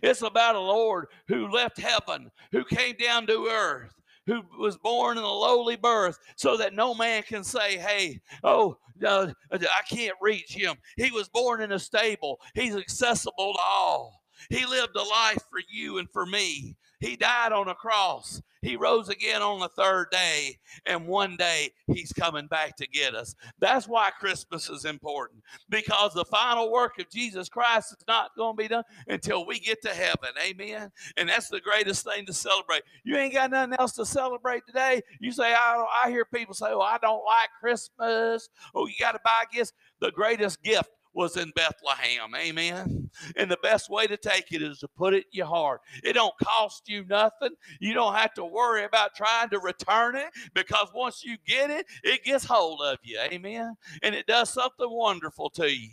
It's 0.02 0.20
about 0.20 0.54
a 0.54 0.60
Lord 0.60 1.06
who 1.26 1.48
left 1.48 1.80
heaven, 1.80 2.30
who 2.52 2.62
came 2.64 2.96
down 2.96 3.26
to 3.28 3.48
earth, 3.50 3.94
who 4.26 4.42
was 4.58 4.76
born 4.76 5.16
in 5.16 5.24
a 5.24 5.26
lowly 5.26 5.76
birth 5.76 6.18
so 6.36 6.58
that 6.58 6.74
no 6.74 6.94
man 6.94 7.22
can 7.22 7.44
say, 7.44 7.78
hey, 7.78 8.20
oh, 8.42 8.76
uh, 9.02 9.28
I 9.50 9.82
can't 9.88 10.16
reach 10.20 10.52
him. 10.52 10.76
He 10.98 11.10
was 11.12 11.30
born 11.30 11.62
in 11.62 11.72
a 11.72 11.78
stable, 11.78 12.40
he's 12.54 12.76
accessible 12.76 13.54
to 13.54 13.60
all. 13.60 14.22
He 14.50 14.66
lived 14.66 14.96
a 14.96 15.02
life 15.02 15.42
for 15.50 15.60
you 15.72 15.96
and 15.96 16.10
for 16.10 16.26
me 16.26 16.76
He 17.00 17.16
died 17.16 17.52
on 17.52 17.68
a 17.68 17.74
cross. 17.74 18.42
He 18.64 18.76
rose 18.76 19.10
again 19.10 19.42
on 19.42 19.60
the 19.60 19.68
third 19.68 20.06
day, 20.10 20.56
and 20.86 21.06
one 21.06 21.36
day 21.36 21.70
he's 21.86 22.12
coming 22.12 22.46
back 22.46 22.76
to 22.76 22.86
get 22.86 23.14
us. 23.14 23.34
That's 23.58 23.86
why 23.86 24.10
Christmas 24.18 24.70
is 24.70 24.86
important 24.86 25.42
because 25.68 26.14
the 26.14 26.24
final 26.24 26.72
work 26.72 26.98
of 26.98 27.10
Jesus 27.10 27.50
Christ 27.50 27.92
is 27.92 28.04
not 28.08 28.30
going 28.38 28.56
to 28.56 28.62
be 28.62 28.68
done 28.68 28.84
until 29.06 29.46
we 29.46 29.60
get 29.60 29.82
to 29.82 29.90
heaven. 29.90 30.30
Amen. 30.42 30.90
And 31.18 31.28
that's 31.28 31.48
the 31.48 31.60
greatest 31.60 32.04
thing 32.04 32.24
to 32.24 32.32
celebrate. 32.32 32.82
You 33.04 33.16
ain't 33.16 33.34
got 33.34 33.50
nothing 33.50 33.76
else 33.78 33.92
to 33.92 34.06
celebrate 34.06 34.62
today. 34.66 35.02
You 35.20 35.30
say, 35.30 35.52
I, 35.52 35.84
I 36.04 36.10
hear 36.10 36.24
people 36.24 36.54
say, 36.54 36.68
Oh, 36.70 36.80
I 36.80 36.96
don't 36.98 37.24
like 37.24 37.50
Christmas. 37.60 38.48
Oh, 38.74 38.86
you 38.86 38.94
got 38.98 39.12
to 39.12 39.20
buy 39.22 39.44
gifts. 39.52 39.74
The 40.00 40.10
greatest 40.10 40.62
gift 40.62 40.88
was 41.14 41.36
in 41.36 41.52
Bethlehem. 41.54 42.34
Amen. 42.36 43.10
And 43.36 43.50
the 43.50 43.58
best 43.62 43.88
way 43.88 44.06
to 44.06 44.16
take 44.16 44.52
it 44.52 44.62
is 44.62 44.80
to 44.80 44.88
put 44.88 45.14
it 45.14 45.24
in 45.32 45.38
your 45.38 45.46
heart. 45.46 45.80
It 46.02 46.14
don't 46.14 46.34
cost 46.42 46.88
you 46.88 47.04
nothing. 47.04 47.50
You 47.80 47.94
don't 47.94 48.14
have 48.14 48.34
to 48.34 48.44
worry 48.44 48.84
about 48.84 49.14
trying 49.14 49.50
to 49.50 49.60
return 49.60 50.16
it 50.16 50.30
because 50.54 50.88
once 50.94 51.22
you 51.24 51.36
get 51.46 51.70
it, 51.70 51.86
it 52.02 52.24
gets 52.24 52.44
hold 52.44 52.80
of 52.82 52.98
you. 53.02 53.18
Amen. 53.20 53.76
And 54.02 54.14
it 54.14 54.26
does 54.26 54.50
something 54.50 54.90
wonderful 54.90 55.50
to 55.50 55.70
you. 55.70 55.90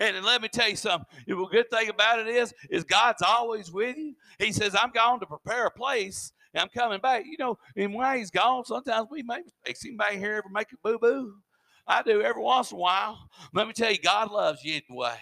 And 0.00 0.24
let 0.24 0.42
me 0.42 0.48
tell 0.48 0.68
you 0.68 0.76
something. 0.76 1.06
The 1.26 1.34
good 1.50 1.70
thing 1.70 1.88
about 1.88 2.20
it 2.20 2.28
is, 2.28 2.54
is 2.70 2.84
God's 2.84 3.22
always 3.22 3.72
with 3.72 3.96
you. 3.96 4.14
He 4.38 4.52
says, 4.52 4.76
I'm 4.80 4.90
going 4.90 5.20
to 5.20 5.26
prepare 5.26 5.66
a 5.66 5.70
place 5.70 6.32
and 6.54 6.62
I'm 6.62 6.68
coming 6.68 7.00
back. 7.00 7.24
You 7.26 7.36
know, 7.38 7.58
and 7.76 7.92
when 7.94 8.16
he's 8.16 8.30
gone, 8.30 8.64
sometimes 8.64 9.08
we 9.10 9.22
make 9.22 9.44
mistakes. 9.44 9.82
Here 9.82 10.34
ever 10.34 10.48
make 10.52 10.68
a 10.72 10.76
boo-boo? 10.82 11.34
I 11.88 12.02
do 12.02 12.20
every 12.20 12.42
once 12.42 12.70
in 12.70 12.76
a 12.76 12.80
while. 12.80 13.30
Let 13.54 13.66
me 13.66 13.72
tell 13.72 13.90
you, 13.90 13.98
God 13.98 14.30
loves 14.30 14.62
you 14.62 14.80
anyway. 14.88 15.16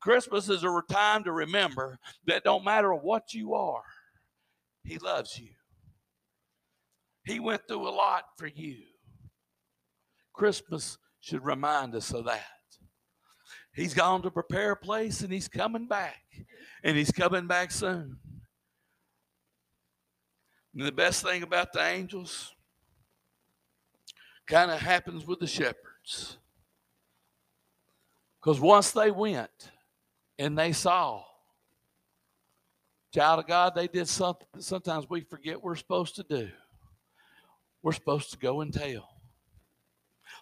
Christmas 0.00 0.48
is 0.48 0.64
a 0.64 0.82
time 0.90 1.22
to 1.24 1.32
remember 1.32 1.98
that 2.26 2.44
don't 2.44 2.64
matter 2.64 2.94
what 2.94 3.34
you 3.34 3.54
are, 3.54 3.84
He 4.84 4.98
loves 4.98 5.38
you. 5.38 5.50
He 7.24 7.40
went 7.40 7.60
through 7.68 7.86
a 7.86 7.90
lot 7.90 8.24
for 8.38 8.46
you. 8.46 8.78
Christmas 10.32 10.96
should 11.20 11.44
remind 11.44 11.94
us 11.94 12.10
of 12.12 12.24
that. 12.24 12.46
He's 13.74 13.92
gone 13.92 14.22
to 14.22 14.30
prepare 14.30 14.72
a 14.72 14.76
place 14.76 15.20
and 15.20 15.32
he's 15.32 15.46
coming 15.46 15.86
back. 15.86 16.22
And 16.82 16.96
he's 16.96 17.12
coming 17.12 17.46
back 17.46 17.70
soon. 17.70 18.16
And 20.74 20.86
the 20.86 20.92
best 20.92 21.22
thing 21.22 21.42
about 21.42 21.72
the 21.72 21.82
angels 21.82 22.54
kind 24.46 24.70
of 24.70 24.80
happens 24.80 25.26
with 25.26 25.40
the 25.40 25.46
Because 28.40 28.60
once 28.60 28.92
they 28.92 29.10
went 29.10 29.70
and 30.38 30.58
they 30.58 30.72
saw, 30.72 31.22
child 33.12 33.40
of 33.40 33.46
God, 33.46 33.74
they 33.74 33.88
did 33.88 34.08
something 34.08 34.46
sometimes 34.58 35.08
we 35.08 35.20
forget 35.20 35.62
we're 35.62 35.76
supposed 35.76 36.16
to 36.16 36.22
do. 36.22 36.48
We're 37.82 37.92
supposed 37.92 38.30
to 38.32 38.38
go 38.38 38.60
and 38.60 38.72
tell. 38.72 39.08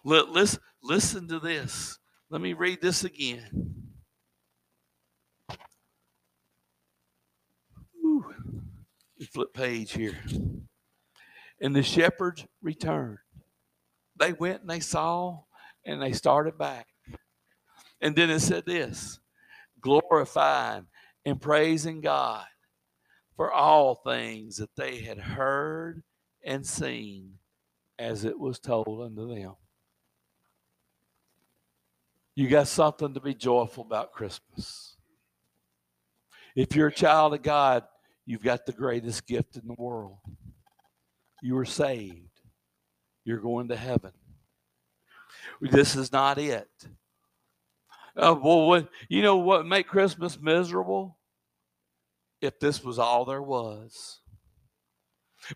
Listen, 0.03 0.61
listen 0.81 1.27
to 1.27 1.39
this. 1.39 1.99
Let 2.29 2.41
me 2.41 2.53
read 2.53 2.81
this 2.81 3.03
again. 3.03 3.75
Ooh, 8.03 8.25
flip 9.31 9.53
page 9.53 9.93
here. 9.93 10.17
And 11.59 11.75
the 11.75 11.83
shepherds 11.83 12.45
returned. 12.61 13.17
They 14.15 14.33
went 14.33 14.61
and 14.61 14.69
they 14.69 14.79
saw 14.79 15.43
and 15.87 16.01
they 16.01 16.11
started 16.11 16.57
back. 16.57 16.85
And 18.01 18.15
then 18.15 18.29
it 18.29 18.41
said 18.41 18.65
this 18.65 19.19
glorifying 19.81 20.85
and 21.25 21.41
praising 21.41 22.01
God 22.01 22.45
for 23.35 23.51
all 23.51 23.95
things 23.95 24.57
that 24.57 24.75
they 24.75 24.99
had 24.99 25.17
heard 25.17 26.03
and 26.43 26.65
seen 26.65 27.35
as 27.97 28.25
it 28.25 28.37
was 28.37 28.59
told 28.59 29.01
unto 29.01 29.33
them. 29.33 29.55
You 32.35 32.47
got 32.49 32.67
something 32.67 33.13
to 33.13 33.19
be 33.19 33.33
joyful 33.33 33.83
about 33.83 34.11
Christmas. 34.11 34.95
If 36.55 36.75
you're 36.75 36.87
a 36.87 36.93
child 36.93 37.33
of 37.33 37.41
God, 37.41 37.83
you've 38.25 38.43
got 38.43 38.65
the 38.65 38.73
greatest 38.73 39.25
gift 39.25 39.55
in 39.55 39.67
the 39.67 39.75
world. 39.77 40.17
You 41.41 41.57
are 41.57 41.65
saved. 41.65 42.41
You're 43.23 43.39
going 43.39 43.69
to 43.69 43.75
heaven. 43.75 44.11
This 45.61 45.95
is 45.95 46.11
not 46.11 46.37
it. 46.37 46.69
Uh, 48.15 48.35
well, 48.41 48.67
what, 48.67 48.89
you 49.09 49.21
know 49.21 49.37
what 49.37 49.65
make 49.65 49.87
Christmas 49.87 50.39
miserable? 50.39 51.17
If 52.41 52.59
this 52.59 52.83
was 52.83 52.99
all 52.99 53.25
there 53.25 53.41
was. 53.41 54.21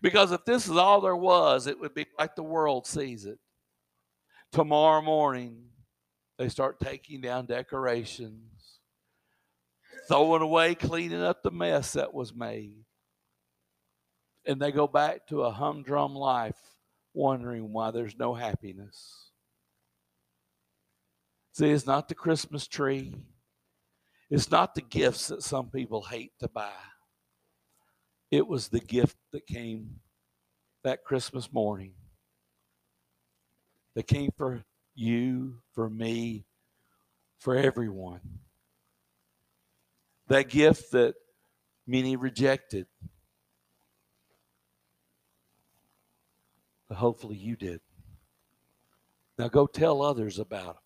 Because 0.00 0.32
if 0.32 0.44
this 0.44 0.68
is 0.68 0.76
all 0.76 1.00
there 1.00 1.16
was, 1.16 1.66
it 1.66 1.78
would 1.78 1.94
be 1.94 2.06
like 2.18 2.34
the 2.34 2.42
world 2.42 2.86
sees 2.86 3.24
it. 3.24 3.38
Tomorrow 4.52 5.02
morning, 5.02 5.64
they 6.38 6.48
start 6.48 6.80
taking 6.80 7.20
down 7.20 7.46
decorations, 7.46 8.80
throwing 10.08 10.42
away, 10.42 10.74
cleaning 10.74 11.22
up 11.22 11.42
the 11.42 11.50
mess 11.50 11.92
that 11.92 12.14
was 12.14 12.34
made. 12.34 12.84
And 14.46 14.60
they 14.60 14.72
go 14.72 14.86
back 14.86 15.26
to 15.28 15.42
a 15.42 15.50
humdrum 15.50 16.14
life, 16.14 16.58
wondering 17.14 17.72
why 17.72 17.90
there's 17.90 18.16
no 18.16 18.34
happiness. 18.34 19.30
See, 21.52 21.70
it's 21.70 21.86
not 21.86 22.08
the 22.08 22.14
Christmas 22.14 22.66
tree. 22.66 23.14
It's 24.30 24.50
not 24.50 24.74
the 24.74 24.80
gifts 24.80 25.28
that 25.28 25.42
some 25.42 25.68
people 25.68 26.02
hate 26.02 26.32
to 26.40 26.48
buy. 26.48 26.72
It 28.30 28.46
was 28.46 28.68
the 28.68 28.80
gift 28.80 29.16
that 29.32 29.46
came 29.46 30.00
that 30.84 31.04
Christmas 31.04 31.52
morning. 31.52 31.92
That 33.94 34.06
came 34.06 34.30
for 34.36 34.64
you, 34.94 35.58
for 35.74 35.90
me, 35.90 36.46
for 37.38 37.54
everyone. 37.54 38.20
That 40.28 40.48
gift 40.48 40.92
that 40.92 41.14
many 41.86 42.16
rejected. 42.16 42.86
But 46.88 46.96
hopefully 46.96 47.36
you 47.36 47.56
did. 47.56 47.80
Now 49.38 49.48
go 49.48 49.66
tell 49.66 50.00
others 50.00 50.38
about 50.38 50.76
it. 50.76 50.81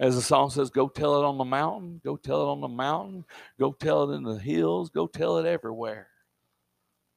As 0.00 0.16
the 0.16 0.22
song 0.22 0.48
says, 0.48 0.70
go 0.70 0.88
tell 0.88 1.20
it 1.20 1.26
on 1.26 1.36
the 1.36 1.44
mountain, 1.44 2.00
go 2.02 2.16
tell 2.16 2.42
it 2.42 2.52
on 2.52 2.62
the 2.62 2.68
mountain, 2.68 3.26
go 3.58 3.72
tell 3.72 4.10
it 4.10 4.16
in 4.16 4.22
the 4.22 4.38
hills, 4.38 4.88
go 4.88 5.06
tell 5.06 5.36
it 5.36 5.44
everywhere. 5.44 6.08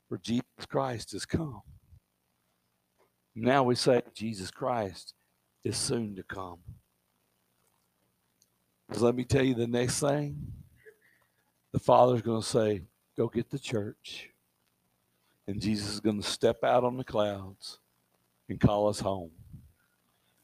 For 0.09 0.17
Jesus 0.17 0.43
Christ 0.67 1.13
has 1.13 1.25
come. 1.25 1.61
Now 3.33 3.63
we 3.63 3.75
say 3.75 4.01
Jesus 4.13 4.51
Christ 4.51 5.13
is 5.63 5.77
soon 5.77 6.17
to 6.17 6.23
come. 6.23 6.59
Because 8.87 9.01
let 9.01 9.15
me 9.15 9.23
tell 9.23 9.43
you 9.43 9.55
the 9.55 9.65
next 9.65 10.01
thing. 10.01 10.37
The 11.71 11.79
Father's 11.79 12.21
going 12.21 12.41
to 12.41 12.47
say, 12.47 12.81
Go 13.17 13.27
get 13.27 13.49
the 13.49 13.59
church. 13.59 14.29
And 15.47 15.61
Jesus 15.61 15.93
is 15.93 15.99
going 15.99 16.21
to 16.21 16.27
step 16.27 16.63
out 16.63 16.83
on 16.83 16.97
the 16.97 17.03
clouds 17.03 17.79
and 18.49 18.59
call 18.59 18.89
us 18.89 18.99
home. 18.99 19.31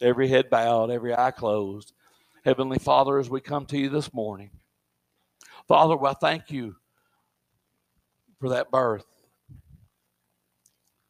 Every 0.02 0.28
head 0.28 0.50
bowed, 0.50 0.90
every 0.90 1.16
eye 1.16 1.32
closed. 1.32 1.94
Heavenly 2.46 2.80
Father, 2.80 3.20
as 3.20 3.30
we 3.30 3.42
come 3.42 3.66
to 3.68 3.78
you 3.78 3.90
this 3.90 4.14
morning, 4.14 4.52
Father, 5.68 5.96
I 6.06 6.14
thank 6.14 6.50
you 6.52 6.76
for 8.40 8.50
that 8.50 8.72
birth 8.72 9.06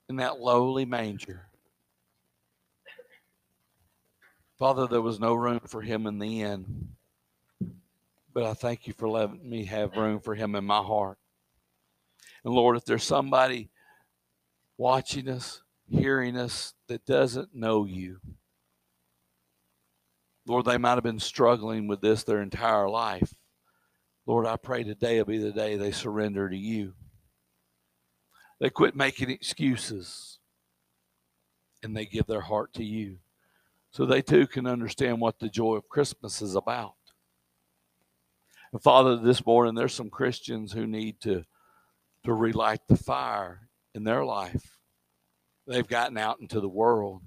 in 0.09 0.15
that 0.15 0.39
lowly 0.39 0.85
manger. 0.85 1.45
Father, 4.57 4.87
there 4.87 5.01
was 5.01 5.19
no 5.19 5.35
room 5.35 5.61
for 5.67 5.81
him 5.81 6.07
in 6.07 6.17
the 6.17 6.41
inn, 6.41 6.89
but 8.33 8.43
I 8.43 8.53
thank 8.53 8.87
you 8.87 8.93
for 8.93 9.07
letting 9.07 9.47
me 9.47 9.65
have 9.65 9.95
room 9.95 10.19
for 10.19 10.33
him 10.33 10.55
in 10.55 10.65
my 10.65 10.81
heart. 10.81 11.17
And 12.43 12.53
Lord, 12.53 12.75
if 12.75 12.85
there's 12.85 13.03
somebody 13.03 13.69
watching 14.77 15.29
us, 15.29 15.61
hearing 15.87 16.35
us 16.37 16.73
that 16.87 17.05
doesn't 17.05 17.53
know 17.53 17.85
you, 17.85 18.19
Lord, 20.49 20.65
they 20.65 20.79
might 20.79 20.95
have 20.95 21.03
been 21.03 21.19
struggling 21.19 21.87
with 21.87 22.01
this 22.01 22.23
their 22.23 22.41
entire 22.41 22.89
life. 22.89 23.35
Lord, 24.25 24.47
I 24.47 24.57
pray 24.57 24.83
today 24.83 25.19
will 25.19 25.25
be 25.25 25.37
the 25.37 25.51
day 25.51 25.77
they 25.77 25.91
surrender 25.91 26.49
to 26.49 26.57
you. 26.57 26.95
They 28.59 28.71
quit 28.71 28.95
making 28.95 29.29
excuses 29.29 30.39
and 31.83 31.95
they 31.95 32.07
give 32.07 32.25
their 32.25 32.41
heart 32.41 32.73
to 32.73 32.83
you 32.83 33.17
so 33.91 34.07
they 34.07 34.23
too 34.23 34.47
can 34.47 34.65
understand 34.65 35.21
what 35.21 35.37
the 35.37 35.49
joy 35.49 35.75
of 35.75 35.87
Christmas 35.87 36.41
is 36.41 36.55
about. 36.55 36.95
And 38.73 38.81
Father, 38.81 39.17
this 39.17 39.45
morning 39.45 39.75
there's 39.75 39.93
some 39.93 40.09
Christians 40.09 40.71
who 40.71 40.87
need 40.87 41.21
to, 41.21 41.43
to 42.23 42.33
relight 42.33 42.81
the 42.87 42.97
fire 42.97 43.69
in 43.93 44.03
their 44.03 44.25
life. 44.25 44.79
They've 45.67 45.87
gotten 45.87 46.17
out 46.17 46.39
into 46.39 46.59
the 46.59 46.67
world 46.67 47.21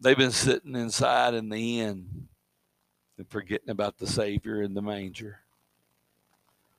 They've 0.00 0.16
been 0.16 0.30
sitting 0.30 0.74
inside 0.74 1.34
in 1.34 1.48
the 1.48 1.80
inn 1.80 2.28
and 3.16 3.28
forgetting 3.28 3.70
about 3.70 3.98
the 3.98 4.06
Savior 4.06 4.62
in 4.62 4.74
the 4.74 4.82
manger. 4.82 5.40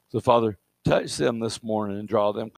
So, 0.10 0.20
Father, 0.20 0.58
touch 0.84 1.18
them 1.18 1.40
this 1.40 1.64
morning 1.64 1.98
and 2.00 2.08
draw 2.08 2.32
them 2.32 2.52